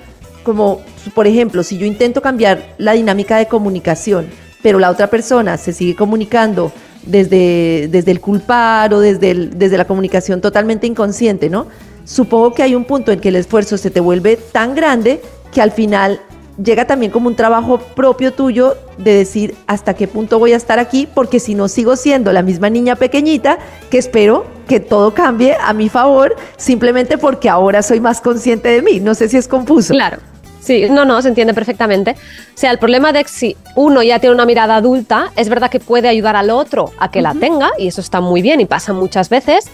[0.48, 0.80] como,
[1.14, 4.28] por ejemplo, si yo intento cambiar la dinámica de comunicación,
[4.62, 6.72] pero la otra persona se sigue comunicando
[7.08, 11.66] desde, desde el culpar o desde, desde la comunicación totalmente inconsciente, ¿no?
[12.04, 15.20] Supongo que hay un punto en que el esfuerzo se te vuelve tan grande
[15.52, 16.20] que al final
[16.62, 20.78] llega también como un trabajo propio tuyo de decir hasta qué punto voy a estar
[20.78, 23.58] aquí, porque si no sigo siendo la misma niña pequeñita
[23.90, 28.82] que espero que todo cambie a mi favor, simplemente porque ahora soy más consciente de
[28.82, 29.00] mí.
[29.00, 29.94] No sé si es confuso.
[29.94, 30.18] Claro.
[30.60, 32.12] Sí, no, no, se entiende perfectamente.
[32.12, 35.70] O sea, el problema de que si uno ya tiene una mirada adulta, es verdad
[35.70, 38.66] que puede ayudar al otro a que la tenga, y eso está muy bien y
[38.66, 39.70] pasa muchas veces,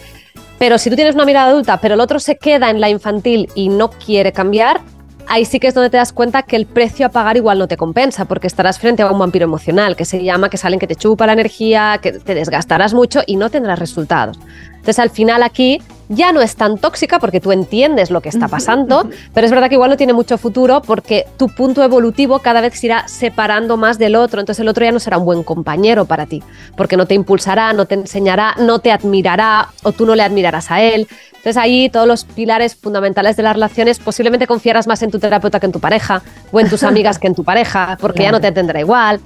[0.57, 3.49] pero si tú tienes una mirada adulta, pero el otro se queda en la infantil
[3.55, 4.79] y no quiere cambiar,
[5.27, 7.67] ahí sí que es donde te das cuenta que el precio a pagar igual no
[7.67, 10.87] te compensa, porque estarás frente a un vampiro emocional, que se llama que salen que
[10.87, 14.39] te chupa la energía, que te desgastarás mucho y no tendrás resultados.
[14.67, 18.47] Entonces, al final aquí ya no es tan tóxica porque tú entiendes lo que está
[18.47, 22.61] pasando, pero es verdad que igual no tiene mucho futuro porque tu punto evolutivo cada
[22.61, 25.43] vez se irá separando más del otro, entonces el otro ya no será un buen
[25.43, 26.43] compañero para ti,
[26.75, 30.71] porque no te impulsará, no te enseñará, no te admirará o tú no le admirarás
[30.71, 31.07] a él.
[31.45, 35.59] Entonces ahí todos los pilares fundamentales de las relaciones, posiblemente confiarás más en tu terapeuta
[35.59, 38.41] que en tu pareja o en tus amigas que en tu pareja, porque ya no
[38.41, 39.19] te entenderá igual.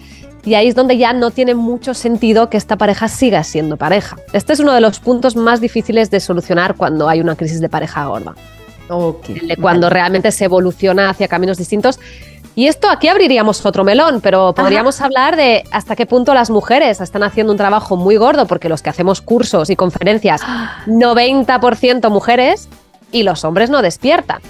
[0.45, 4.17] Y ahí es donde ya no tiene mucho sentido que esta pareja siga siendo pareja.
[4.33, 7.69] Este es uno de los puntos más difíciles de solucionar cuando hay una crisis de
[7.69, 8.35] pareja gorda.
[8.89, 11.99] Okay, cuando realmente se evoluciona hacia caminos distintos.
[12.55, 16.99] Y esto aquí abriríamos otro melón, pero podríamos hablar de hasta qué punto las mujeres
[16.99, 20.41] están haciendo un trabajo muy gordo, porque los que hacemos cursos y conferencias,
[20.87, 22.67] 90% mujeres
[23.11, 24.41] y los hombres no despiertan.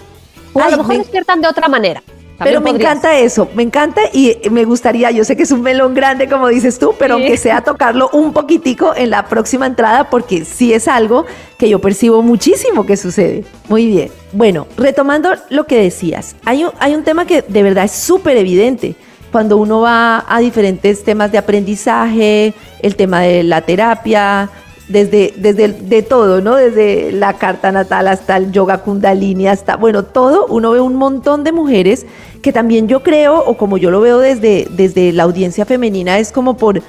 [0.54, 2.02] O a lo mejor despiertan de otra manera.
[2.40, 5.94] Pero me encanta eso, me encanta y me gustaría, yo sé que es un melón
[5.94, 10.46] grande como dices tú, pero aunque sea tocarlo un poquitico en la próxima entrada porque
[10.46, 11.26] sí es algo
[11.58, 13.44] que yo percibo muchísimo que sucede.
[13.68, 14.12] Muy bien.
[14.32, 18.38] Bueno, retomando lo que decías, hay un, hay un tema que de verdad es súper
[18.38, 18.96] evidente
[19.32, 24.50] cuando uno va a diferentes temas de aprendizaje, el tema de la terapia,
[24.90, 26.56] desde, desde de todo, ¿no?
[26.56, 31.44] Desde la carta natal hasta el yoga kundalini, hasta, bueno, todo, uno ve un montón
[31.44, 32.06] de mujeres
[32.42, 36.32] que también yo creo, o como yo lo veo desde, desde la audiencia femenina, es
[36.32, 36.82] como por,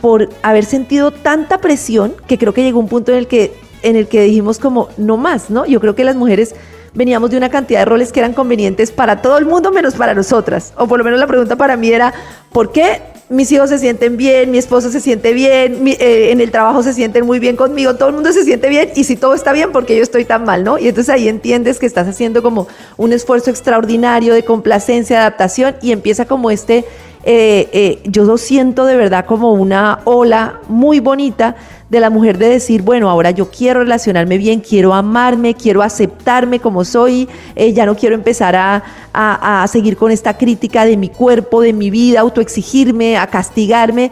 [0.00, 3.96] por haber sentido tanta presión que creo que llegó un punto en el que, en
[3.96, 5.64] el que dijimos como, no más, ¿no?
[5.64, 6.54] Yo creo que las mujeres
[6.92, 10.14] veníamos de una cantidad de roles que eran convenientes para todo el mundo menos para
[10.14, 10.72] nosotras.
[10.76, 12.14] O por lo menos la pregunta para mí era,
[12.52, 16.50] ¿por qué mis hijos se sienten bien, mi esposo se siente bien, eh, en el
[16.50, 19.34] trabajo se sienten muy bien conmigo, todo el mundo se siente bien y si todo
[19.34, 20.78] está bien, porque yo estoy tan mal, no?
[20.78, 25.76] Y entonces ahí entiendes que estás haciendo como un esfuerzo extraordinario de complacencia, de adaptación
[25.80, 26.84] y empieza como este
[27.26, 31.56] eh, eh, yo lo siento de verdad como una ola muy bonita
[31.88, 36.60] de la mujer de decir, bueno, ahora yo quiero relacionarme bien, quiero amarme, quiero aceptarme
[36.60, 38.82] como soy, eh, ya no quiero empezar a,
[39.12, 44.10] a, seguir con esta crítica de mi cuerpo, de mi vida, autoexigirme, a castigarme.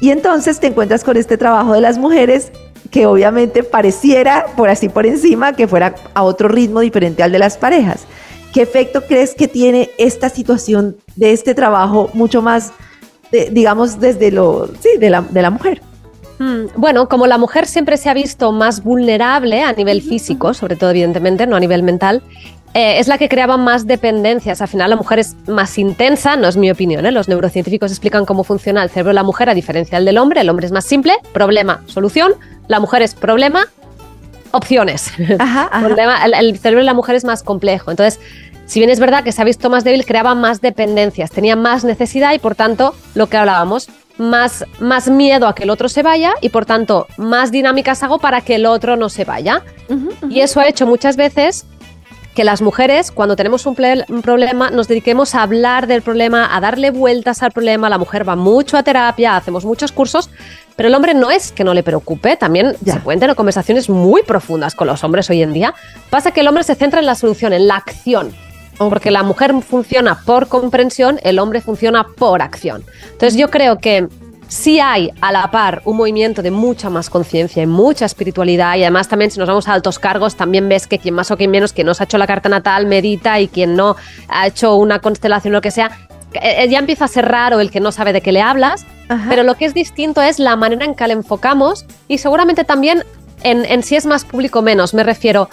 [0.00, 2.50] Y entonces te encuentras con este trabajo de las mujeres
[2.90, 7.38] que obviamente pareciera, por así por encima, que fuera a otro ritmo diferente al de
[7.38, 8.06] las parejas.
[8.54, 12.72] ¿Qué efecto crees que tiene esta situación de este trabajo mucho más,
[13.50, 15.82] digamos, desde lo, sí, de la, de la mujer?
[16.38, 20.76] Hmm, bueno, como la mujer siempre se ha visto más vulnerable a nivel físico, sobre
[20.76, 22.22] todo evidentemente, no a nivel mental,
[22.74, 24.60] eh, es la que creaba más dependencias.
[24.60, 27.06] Al final la mujer es más intensa, no es mi opinión.
[27.06, 27.10] ¿eh?
[27.10, 30.42] Los neurocientíficos explican cómo funciona el cerebro de la mujer a diferencia del hombre.
[30.42, 32.34] El hombre es más simple, problema, solución.
[32.68, 33.66] La mujer es problema,
[34.54, 35.12] opciones.
[35.18, 37.90] el, cerebro de la mujer es más complejo.
[37.90, 38.20] Entonces,
[38.66, 41.84] si bien es verdad que se ha visto más débil, creaba más dependencias, tenía más
[41.84, 46.02] necesidad y por tanto, lo que hablábamos, más, más miedo a que el otro se
[46.02, 49.62] vaya y por tanto más dinámicas hago para que el otro no se vaya.
[50.30, 51.66] Y eso ha hecho muchas veces
[52.34, 56.90] que las mujeres, cuando tenemos un, problema, nos dediquemos a hablar del problema, a darle
[56.90, 57.88] vueltas al problema.
[57.88, 60.30] La mujer va mucho a terapia, hacemos muchos cursos,
[60.74, 64.22] pero el hombre no es que no le preocupe, también se pueden tener conversaciones muy
[64.22, 65.74] profundas con los hombres hoy en día.
[66.10, 68.34] Pasa que el hombre se centra en la solución, en la acción.
[68.78, 72.84] Porque la mujer funciona por comprensión, el hombre funciona por acción.
[73.12, 74.08] Entonces yo creo que
[74.48, 78.82] sí hay a la par un movimiento de mucha más conciencia y mucha espiritualidad y
[78.82, 81.50] además también si nos vamos a altos cargos también ves que quien más o quien
[81.50, 83.96] menos, quien no se ha hecho la carta natal medita y quien no
[84.28, 85.90] ha hecho una constelación o lo que sea,
[86.34, 88.86] eh, ya empieza a ser raro el que no sabe de qué le hablas,
[89.28, 93.04] pero lo que es distinto es la manera en que le enfocamos y seguramente también
[93.42, 94.94] en, en si es más público o menos.
[94.94, 95.48] Me refiero,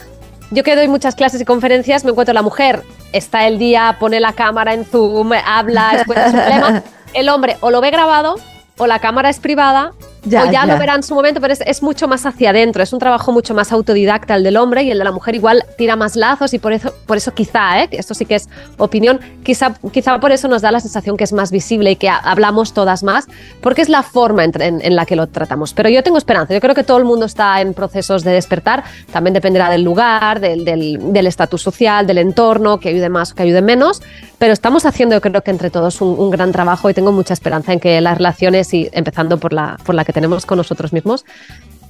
[0.52, 2.84] yo que doy muchas clases y conferencias, me encuentro la mujer,
[3.14, 6.84] está el día, pone la cámara en Zoom, habla, explica su problema.
[7.14, 8.36] El hombre o lo ve grabado
[8.78, 9.92] o la cámara es privada
[10.24, 12.94] ya, o ya, lo verán en su momento, pero es, mucho más hacia adentro, es
[12.94, 15.96] un trabajo mucho más autodidacta el del hombre y el de la mujer igual tira
[15.96, 17.90] más lazos y por eso, por eso quizá, ¿eh?
[17.92, 21.34] esto sí que es opinión, quizá, quizá por eso nos da la sensación que es
[21.34, 23.28] más visible y que hablamos todas más,
[23.62, 25.74] porque es la forma en, la que lo tratamos.
[25.74, 28.84] Pero yo tengo esperanza, yo creo que todo el mundo está en procesos de despertar,
[29.12, 33.62] también dependerá del lugar, del estatus social, del entorno, que ayude más o que ayude
[33.62, 34.02] menos,
[34.38, 37.34] pero estamos haciendo yo creo que entre todos un, un gran trabajo y tengo mucha
[37.34, 40.94] esperanza en que las relaciones, y empezando por la, por la que tenemos con nosotros
[40.94, 41.26] mismos,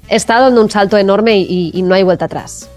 [0.10, 2.70] está dando un salto enorme y, no hay vuelta atrás.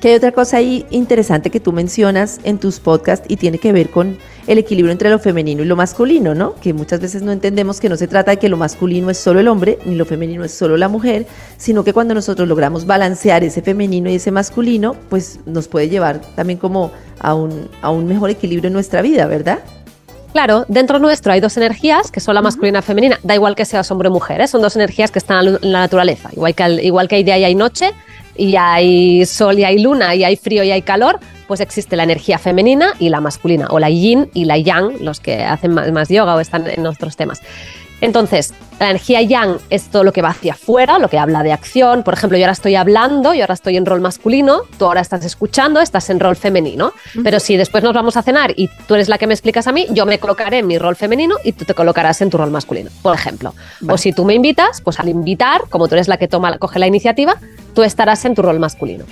[0.00, 3.70] Que hay otra cosa ahí interesante que tú mencionas en tus podcasts y tiene que
[3.70, 6.54] ver con el equilibrio entre lo femenino y lo masculino, ¿no?
[6.54, 9.40] Que muchas veces no entendemos que no se trata de que lo masculino es solo
[9.40, 11.26] el hombre, ni lo femenino es solo la mujer,
[11.58, 16.22] sino que cuando nosotros logramos balancear ese femenino y ese masculino, pues nos puede llevar
[16.34, 19.58] también como a un, a un mejor equilibrio en nuestra vida, ¿verdad?
[20.32, 23.18] Claro, dentro nuestro hay dos energías, que son la masculina y femenina.
[23.24, 24.46] Da igual que seas hombre o mujer, ¿eh?
[24.46, 26.30] son dos energías que están en la naturaleza.
[26.32, 27.92] Igual que, igual que hay día y hay noche,
[28.36, 32.04] y hay sol y hay luna, y hay frío y hay calor, pues existe la
[32.04, 36.08] energía femenina y la masculina, o la yin y la yang, los que hacen más
[36.08, 37.40] yoga o están en otros temas.
[38.00, 41.52] Entonces, la energía yang es todo lo que va hacia afuera, lo que habla de
[41.52, 42.02] acción.
[42.02, 45.24] Por ejemplo, yo ahora estoy hablando, yo ahora estoy en rol masculino, tú ahora estás
[45.24, 46.92] escuchando, estás en rol femenino.
[47.22, 49.72] Pero si después nos vamos a cenar y tú eres la que me explicas a
[49.72, 52.50] mí, yo me colocaré en mi rol femenino y tú te colocarás en tu rol
[52.50, 53.54] masculino, por ejemplo.
[53.88, 56.78] O si tú me invitas, pues al invitar, como tú eres la que toma, coge
[56.78, 57.36] la iniciativa,
[57.74, 59.04] tú estarás en tu rol masculino.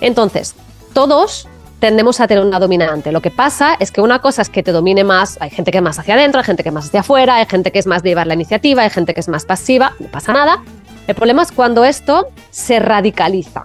[0.00, 0.54] Entonces,
[0.92, 1.48] todos
[1.82, 3.10] tendemos a tener una dominante.
[3.10, 5.78] Lo que pasa es que una cosa es que te domine más, hay gente que
[5.78, 7.88] es más hacia adentro, hay gente que es más hacia afuera, hay gente que es
[7.88, 10.62] más de llevar la iniciativa, hay gente que es más pasiva, no pasa nada.
[11.08, 13.64] El problema es cuando esto se radicaliza.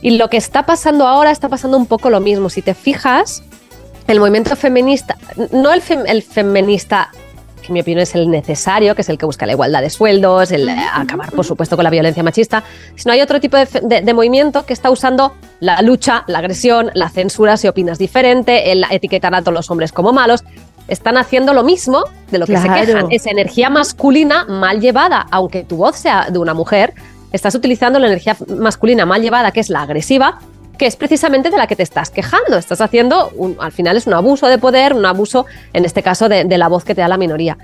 [0.00, 2.48] Y lo que está pasando ahora está pasando un poco lo mismo.
[2.48, 3.42] Si te fijas,
[4.06, 5.18] el movimiento feminista,
[5.52, 7.10] no el, el feminista
[7.66, 9.90] que en mi opinión es el necesario, que es el que busca la igualdad de
[9.90, 12.62] sueldos, el acabar, por supuesto, con la violencia machista,
[12.94, 17.56] sino hay otro tipo de, movimiento que está usando la lucha, la agresión, la censura
[17.56, 20.44] si opinas diferente, el etiquetar a todos los hombres como malos.
[20.88, 23.08] Están haciendo lo mismo de lo que se quejan.
[23.10, 26.94] Esa energía masculina mal llevada, aunque tu voz sea de una mujer,
[27.32, 30.38] estás utilizando la energía masculina mal llevada, que es la agresiva,
[30.78, 32.56] que es precisamente de la que te estás quejando.
[32.56, 36.44] Estás haciendo, al final es un abuso de poder, un abuso, en este caso, de,
[36.56, 37.58] la voz que te da la minoría.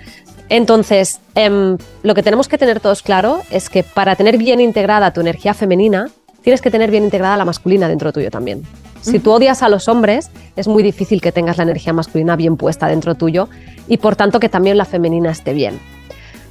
[0.49, 5.13] Entonces, em, lo que tenemos que tener todos claro es que para tener bien integrada
[5.13, 6.11] tu energía femenina,
[6.43, 8.63] tienes que tener bien integrada la masculina dentro tuyo también.
[9.01, 12.57] Si tú odias a los hombres, es muy difícil que tengas la energía masculina bien
[12.57, 13.49] puesta dentro tuyo
[13.89, 15.81] y por tanto que también la femenina esté bien.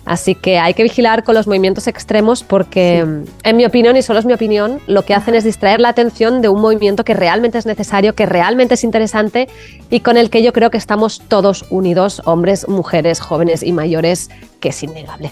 [0.05, 2.99] Así que hay que vigilar con los movimientos extremos porque,
[3.43, 6.41] en mi opinión, y solo es mi opinión, lo que hacen es distraer la atención
[6.41, 9.47] de un movimiento que realmente es necesario, que realmente es interesante
[9.89, 14.29] y con el que yo creo que estamos todos unidos, hombres, mujeres, jóvenes y mayores,
[14.59, 15.31] que es innegable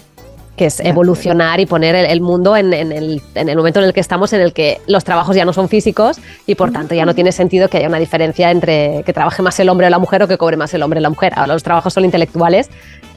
[0.60, 3.22] que es evolucionar y poner el, mundo en, el,
[3.56, 6.54] momento en el que estamos, en el que los trabajos ya no son físicos y
[6.54, 9.70] por tanto ya no tiene sentido que haya una diferencia entre que trabaje más el
[9.70, 11.32] hombre o la mujer o que cobre más el hombre o la mujer.
[11.34, 12.68] Ahora los trabajos son intelectuales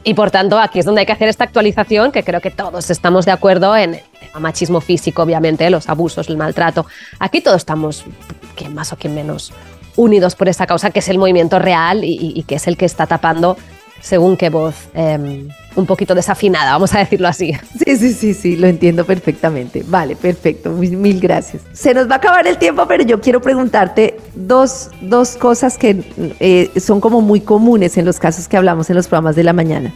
[0.06, 2.90] y por tanto aquí es donde hay que hacer esta actualización que creo que todos
[2.90, 6.86] estamos de acuerdo en el machismo físico, obviamente, los abusos, el maltrato.
[7.20, 8.06] Aquí todos estamos,
[8.56, 9.52] quien más o quien menos,
[9.98, 13.06] unidos por esa causa que es el movimiento real y que es el que está
[13.06, 13.58] tapando
[14.04, 17.54] según qué voz em, un poquito desafinada, vamos a decirlo así.
[17.86, 19.84] Sí, sí, sí, sí, lo entiendo perfectamente.
[19.88, 21.64] Vale, perfecto, mil, gracias.
[21.72, 26.04] Se nos va a acabar el tiempo, pero yo quiero preguntarte dos, dos cosas que
[26.42, 29.54] eh, son como muy comunes en los casos que hablamos en los programas de la
[29.54, 29.94] mañana.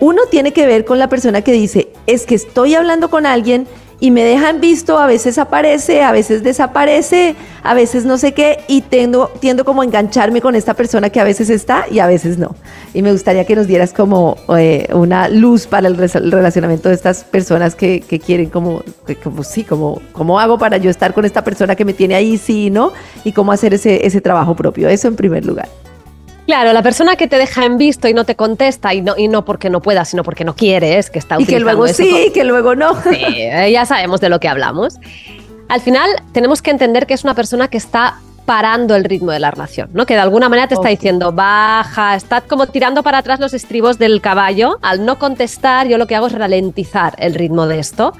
[0.00, 3.68] Uno tiene que ver con la persona que dice, es que estoy hablando con alguien
[4.00, 8.60] y me dejan visto, a veces aparece, a veces desaparece, a veces no sé qué,
[8.68, 12.06] y tiendo, tiendo como a engancharme con esta persona que a veces está y a
[12.06, 12.54] veces no.
[12.92, 17.24] Y me gustaría que nos dieras como eh, una luz para el, relacionamiento de estas
[17.24, 18.82] personas que, quieren como,
[19.22, 22.38] como sí, como, ¿cómo hago para yo estar con esta persona que me tiene ahí,
[22.38, 22.92] sí, no?
[23.24, 24.88] Y cómo hacer ese, ese trabajo propio.
[24.88, 25.68] Eso en primer lugar.
[26.46, 29.28] Claro, la persona que te deja en visto y no te contesta, y no, y
[29.28, 32.30] no porque no pueda, sino porque no quiere, es que está Y que luego sí,
[32.34, 32.94] que luego no.
[33.02, 34.98] Sí, eh, ya sabemos de lo que hablamos.
[35.68, 39.40] Al final, tenemos que entender que es una persona que está parando el ritmo de
[39.40, 40.04] la relación, ¿no?
[40.04, 43.98] Que de alguna manera te está diciendo, baja, está como tirando para atrás los estribos
[43.98, 44.78] del caballo.
[44.82, 48.12] Al no contestar, yo lo que hago es ralentizar el ritmo de esto.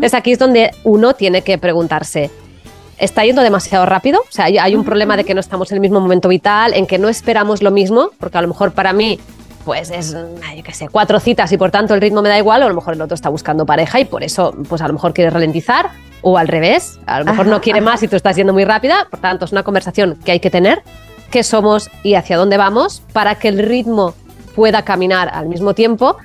[0.00, 2.30] Es aquí es donde uno tiene que preguntarse,
[2.98, 4.20] está yendo demasiado rápido.
[4.20, 6.86] O sea, hay, un problema de que no estamos en el mismo momento vital, en
[6.86, 9.18] que no esperamos lo mismo, porque a lo mejor para mí
[9.64, 12.62] pues es, yo qué sé, cuatro citas y por tanto el ritmo me da igual,
[12.62, 14.92] o a lo mejor el otro está buscando pareja y por eso, pues a lo
[14.92, 18.36] mejor quiere ralentizar, o al revés, a lo mejor no quiere más y tú estás
[18.36, 20.82] yendo muy rápida, por tanto es una conversación que hay que tener,
[21.30, 24.14] qué somos y hacia dónde vamos, para que el ritmo
[24.54, 26.18] pueda caminar al mismo tiempo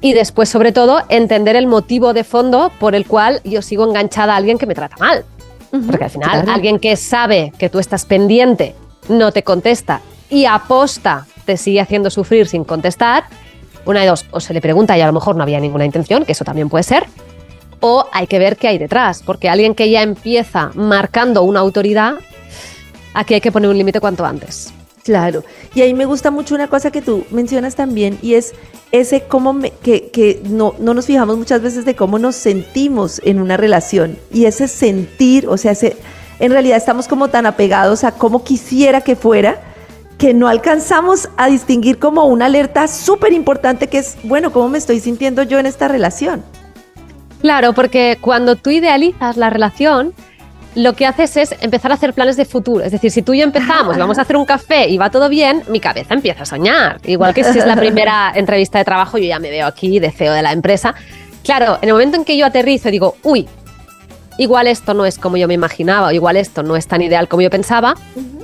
[0.00, 4.34] y después, sobre todo, entender el motivo de fondo por el cual yo sigo enganchada
[4.34, 5.24] a alguien que me trata mal.
[5.70, 8.74] Porque al final alguien que sabe que tú estás pendiente,
[9.08, 13.24] no te contesta y aposta te sigue haciendo sufrir sin contestar,
[13.84, 16.24] una de dos, o se le pregunta y a lo mejor no había ninguna intención,
[16.24, 17.06] que eso también puede ser,
[17.80, 22.14] o hay que ver qué hay detrás, porque alguien que ya empieza marcando una autoridad,
[23.14, 24.72] aquí hay que poner un límite cuanto antes.
[25.04, 28.52] Claro, y ahí me gusta mucho una cosa que tú mencionas también y es
[28.92, 33.56] ese cómo que, no, no, nos fijamos muchas veces de cómo nos sentimos en una
[33.56, 35.72] relación y ese sentir, o sea,
[36.38, 39.60] en realidad estamos como tan apegados a cómo quisiera que fuera
[40.18, 44.76] que no alcanzamos a distinguir como una alerta súper importante que es, bueno, ¿cómo me
[44.76, 46.44] estoy sintiendo yo en esta relación?
[47.40, 50.12] Claro, porque cuando tú idealizas la relación,
[50.74, 52.84] lo que haces es empezar a hacer planes de futuro.
[52.84, 55.10] Es decir, si tú y yo empezamos y vamos a hacer un café y va
[55.10, 57.00] todo bien, mi cabeza empieza a soñar.
[57.04, 60.10] Igual que si es la primera entrevista de trabajo, yo ya me veo aquí de
[60.10, 60.94] CEO de la empresa.
[61.42, 63.48] Claro, en el momento en que yo aterrizo digo, uy,
[64.38, 67.28] igual esto no es como yo me imaginaba, o igual esto no es tan ideal
[67.28, 67.94] como yo pensaba,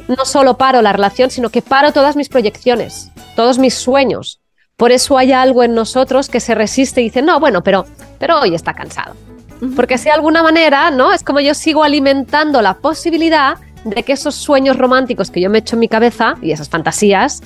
[0.08, 4.40] no solo paro la relación, sino que paro todas mis proyecciones, todos mis sueños.
[4.76, 7.86] Por eso hay algo en nosotros que se resiste y dice, no, bueno, pero,
[8.18, 9.14] pero hoy está cansado
[9.74, 11.12] porque si de alguna manera, ¿no?
[11.12, 15.58] Es como yo sigo alimentando la posibilidad de que esos sueños románticos que yo me
[15.58, 17.42] echo en mi cabeza y esas fantasías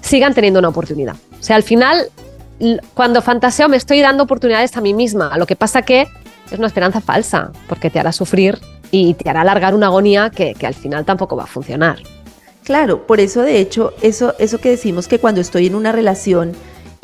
[0.00, 1.16] sigan teniendo una oportunidad.
[1.38, 2.08] O sea, al final,
[2.94, 5.36] cuando fantaseo me estoy dando oportunidades a mí misma.
[5.36, 6.08] Lo que pasa que
[6.50, 8.58] es una esperanza falsa, porque te hará sufrir
[8.90, 11.98] y te hará alargar una agonía que, que al final tampoco va a funcionar.
[12.64, 16.52] Claro, por eso de hecho, eso, eso que decimos que cuando estoy en una relación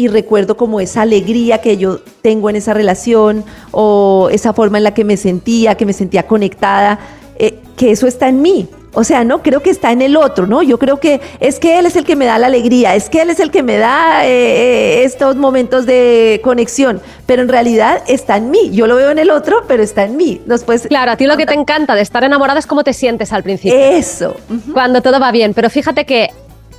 [0.00, 4.84] y recuerdo como esa alegría que yo tengo en esa relación o esa forma en
[4.84, 6.98] la que me sentía, que me sentía conectada,
[7.38, 8.66] eh, que eso está en mí.
[8.94, 10.62] O sea, no creo que está en el otro, ¿no?
[10.62, 13.20] Yo creo que es que él es el que me da la alegría, es que
[13.20, 18.02] él es el que me da eh, eh, estos momentos de conexión, pero en realidad
[18.08, 18.70] está en mí.
[18.72, 20.40] Yo lo veo en el otro, pero está en mí.
[20.46, 23.34] Después, claro, a ti lo que te encanta de estar enamorada es cómo te sientes
[23.34, 23.78] al principio.
[23.78, 24.34] Eso.
[24.72, 26.30] Cuando todo va bien, pero fíjate que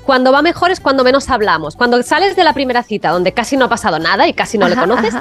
[0.05, 1.75] cuando va mejor es cuando menos hablamos.
[1.75, 4.67] Cuando sales de la primera cita donde casi no ha pasado nada y casi no
[4.67, 5.15] le conoces.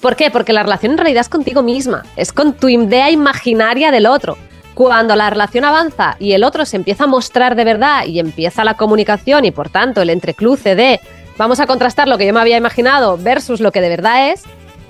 [0.00, 0.30] ¿Por qué?
[0.30, 4.38] Porque la relación en realidad es contigo misma, es con tu idea imaginaria del otro.
[4.74, 8.64] Cuando la relación avanza y el otro se empieza a mostrar de verdad y empieza
[8.64, 11.00] la comunicación y por tanto el entrecluce de
[11.36, 14.44] vamos a contrastar lo que yo me había imaginado versus lo que de verdad es,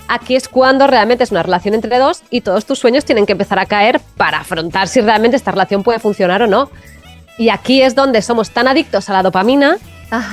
[0.06, 3.32] aquí es cuando realmente es una relación entre dos y todos tus sueños tienen que
[3.32, 6.70] empezar a caer para afrontar si realmente esta relación puede funcionar o no.
[7.38, 9.78] Y aquí es donde somos tan adictos a la dopamina,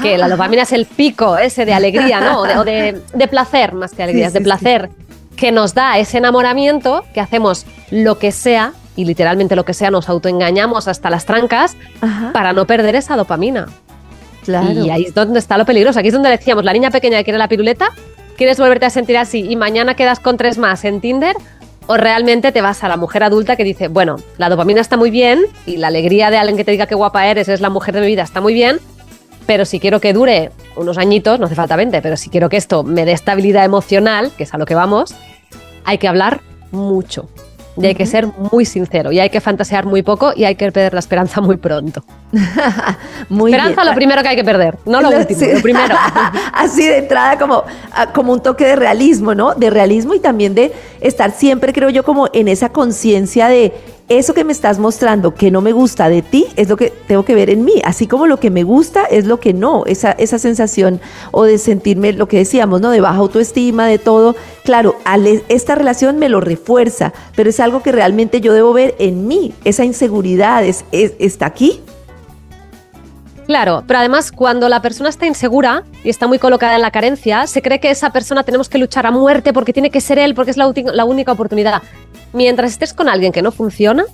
[0.01, 2.41] que la dopamina es el pico ese de alegría, ¿no?
[2.41, 4.89] O de, placer, más que alegría, de placer,
[5.35, 9.91] que nos da ese enamoramiento que hacemos lo que sea y literalmente lo que sea,
[9.91, 11.77] nos autoengañamos hasta las trancas
[12.33, 13.67] para no perder esa dopamina.
[14.43, 14.71] Claro.
[14.71, 15.99] Y ahí es donde está lo peligroso.
[15.99, 17.89] Aquí es donde decíamos, la niña pequeña que quiere la piruleta,
[18.37, 21.35] quieres volverte a sentir así y mañana quedas con tres más en Tinder
[21.87, 25.09] o realmente te vas a la mujer adulta que dice, bueno, la dopamina está muy
[25.09, 27.95] bien y la alegría de alguien que te diga qué guapa eres, es la mujer
[27.95, 28.79] de mi vida, está muy bien,
[29.45, 32.57] pero si quiero que dure unos añitos, no hace falta 20, pero si quiero que
[32.57, 35.15] esto me dé estabilidad emocional, que es a lo que vamos,
[35.85, 37.29] hay que hablar mucho.
[37.77, 40.71] Y hay que ser muy sincero, y hay que fantasear muy poco, y hay que
[40.71, 42.03] perder la esperanza muy pronto.
[43.29, 45.95] muy esperanza lo primero que hay que perder, no lo, último, lo primero.
[46.53, 49.53] Así de entrada como, ah, como un toque de realismo, ¿no?
[49.53, 53.73] De realismo y también de estar siempre, creo yo, como en esa conciencia de
[54.09, 57.25] eso que me estás mostrando que no me gusta de ti es lo que tengo
[57.25, 60.11] que ver en mí, así como lo que me gusta es lo que no, esa,
[60.11, 61.01] esa sensación
[61.31, 62.89] o de sentirme lo que decíamos, ¿no?
[62.89, 64.35] De baja autoestima, de todo.
[64.63, 64.95] Claro,
[65.49, 69.53] esta relación me lo refuerza, pero es algo que realmente yo debo ver en mí,
[69.65, 71.81] esa inseguridad es, está aquí.
[73.47, 77.47] Claro, pero además cuando la persona está insegura y está muy colocada en la carencia,
[77.47, 80.35] se cree que esa persona tenemos que luchar a muerte porque tiene que ser él,
[80.35, 81.81] porque es la, la única oportunidad
[82.33, 84.05] mientras estés con alguien que no funciona,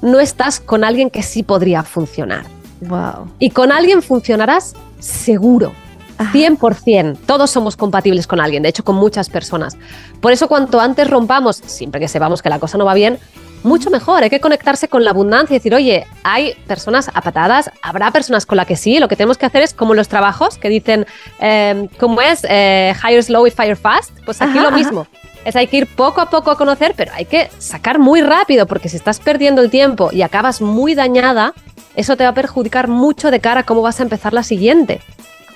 [0.00, 2.44] no estás con alguien que sí podría funcionar.
[2.82, 3.30] Wow.
[3.38, 5.72] Y con alguien funcionarás seguro.
[6.18, 7.16] 100%.
[7.26, 9.76] Todos somos compatibles con alguien, de hecho con muchas personas.
[10.20, 13.18] Por eso cuanto antes rompamos, siempre que sepamos que la cosa no va bien,
[13.62, 14.22] mucho mejor.
[14.22, 18.56] Hay que conectarse con la abundancia y decir, oye, hay personas apatadas, habrá personas con
[18.56, 18.98] las que sí.
[18.98, 21.06] Lo que tenemos que hacer es como los trabajos que dicen,
[21.40, 22.46] eh, ¿cómo es?
[22.48, 24.10] Eh, hire slow y fire fast.
[24.24, 25.06] Pues aquí lo mismo
[25.44, 28.66] es hay que ir poco a poco a conocer, pero hay que sacar muy rápido,
[28.66, 31.54] porque si estás perdiendo el tiempo y acabas muy dañada,
[31.96, 35.00] eso te va a perjudicar mucho de cara a cómo vas a empezar la siguiente.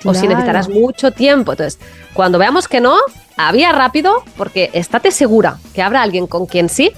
[0.05, 1.53] O si necesitarás mucho tiempo.
[1.53, 1.79] Entonces,
[2.13, 2.95] cuando veamos que no,
[3.35, 6.91] había rápido, porque estate segura que habrá alguien con quien sí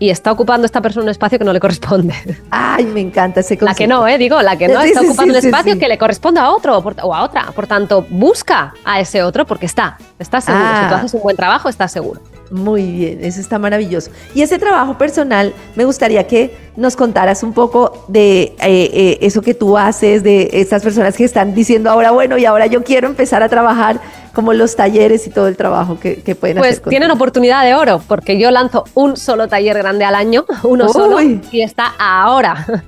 [0.00, 2.14] y está ocupando esta persona un espacio que no le corresponde.
[2.50, 3.66] Ay, me encanta ese concepto.
[3.66, 4.16] La que no, ¿eh?
[4.16, 7.22] Digo, la que no está ocupando un espacio que le corresponde a otro o a
[7.22, 7.52] otra.
[7.54, 10.64] Por tanto, busca a ese otro porque está, está seguro.
[10.64, 10.96] Si tú ah.
[10.96, 12.22] haces un buen trabajo, estás seguro.
[12.50, 14.10] Muy bien, eso está maravilloso.
[14.34, 19.42] Y ese trabajo personal, me gustaría que nos contaras un poco de eh, eh, eso
[19.42, 23.06] que tú haces, de estas personas que están diciendo ahora, bueno, y ahora yo quiero
[23.06, 24.00] empezar a trabajar
[24.32, 26.82] como los talleres y todo el trabajo que, pueden pues hacer.
[26.82, 30.88] Pues tienen oportunidad de oro, porque yo lanzo un solo taller grande al año, uno
[30.88, 32.66] solo, y está ahora.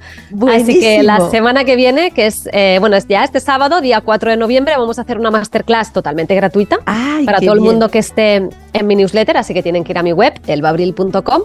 [0.53, 4.01] Así que la semana que viene, que es, eh, bueno, es ya este sábado, día
[4.01, 6.79] 4 de noviembre, vamos a hacer una masterclass totalmente gratuita
[7.25, 10.03] para todo el mundo que esté en mi newsletter, así que tienen que ir a
[10.03, 11.43] mi web, elbabril.com.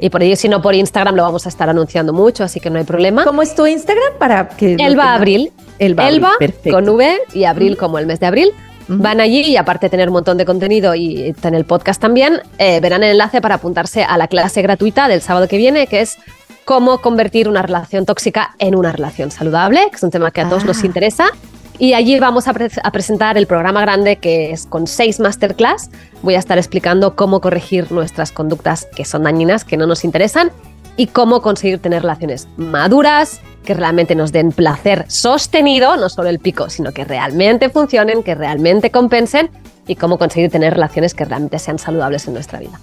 [0.00, 2.70] Y por ello, si no por Instagram, lo vamos a estar anunciando mucho, así que
[2.70, 3.24] no hay problema.
[3.24, 4.74] ¿Cómo es tu Instagram para que...
[4.74, 5.52] Elba Abril.
[5.80, 6.32] Elba, Elba
[6.70, 8.52] con V y Abril como el mes de abril.
[8.88, 12.40] Van allí y aparte de tener un montón de contenido y en el podcast también,
[12.58, 16.00] eh, verán el enlace para apuntarse a la clase gratuita del sábado que viene, que
[16.00, 16.16] es
[16.64, 20.48] cómo convertir una relación tóxica en una relación saludable, que es un tema que a
[20.48, 20.86] todos nos ah.
[20.86, 21.26] interesa.
[21.78, 25.90] Y allí vamos a, a, presentar el programa grande que es con seis masterclass.
[26.22, 30.50] Voy a estar explicando cómo corregir nuestras conductas que son dañinas, que no nos interesan,
[30.98, 36.38] y cómo conseguir tener relaciones maduras, que realmente nos den placer sostenido, no solo el
[36.38, 39.50] pico, sino que realmente funcionen, que realmente compensen
[39.86, 42.80] y cómo conseguir tener relaciones que realmente sean saludables en nuestra vida.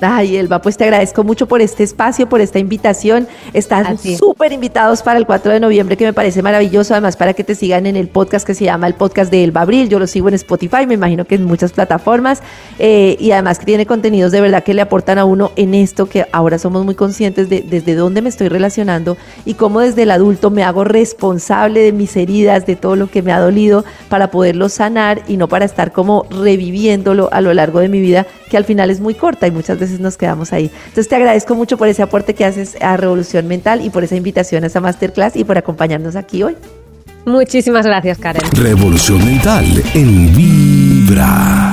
[0.00, 3.26] Ay, Elba, pues te agradezco mucho por este espacio, por esta invitación.
[3.52, 7.42] Están súper invitados para el 4 de noviembre, que me parece maravilloso, además para que
[7.42, 9.88] te sigan en el podcast que se llama el podcast de Elba Abril.
[9.88, 12.42] Yo lo sigo en Spotify, me imagino que en muchas plataformas,
[12.78, 16.08] eh, y además que tiene contenidos de verdad que le aportan a uno en esto,
[16.08, 20.12] que ahora somos muy conscientes de desde dónde me estoy relacionando y cómo desde el
[20.12, 24.30] adulto me hago responsable de mis heridas, de todo lo que me ha dolido, para
[24.30, 28.56] poderlo sanar y no para estar como reviviéndolo a lo largo de mi vida, que
[28.56, 30.70] al final es muy corta y muchas veces veces nos quedamos ahí.
[30.86, 34.16] Entonces te agradezco mucho por ese aporte que haces a Revolución Mental y por esa
[34.16, 36.56] invitación a esa masterclass y por acompañarnos aquí hoy.
[37.24, 38.42] Muchísimas gracias, Karen.
[38.52, 41.67] Revolución Mental en Vibra.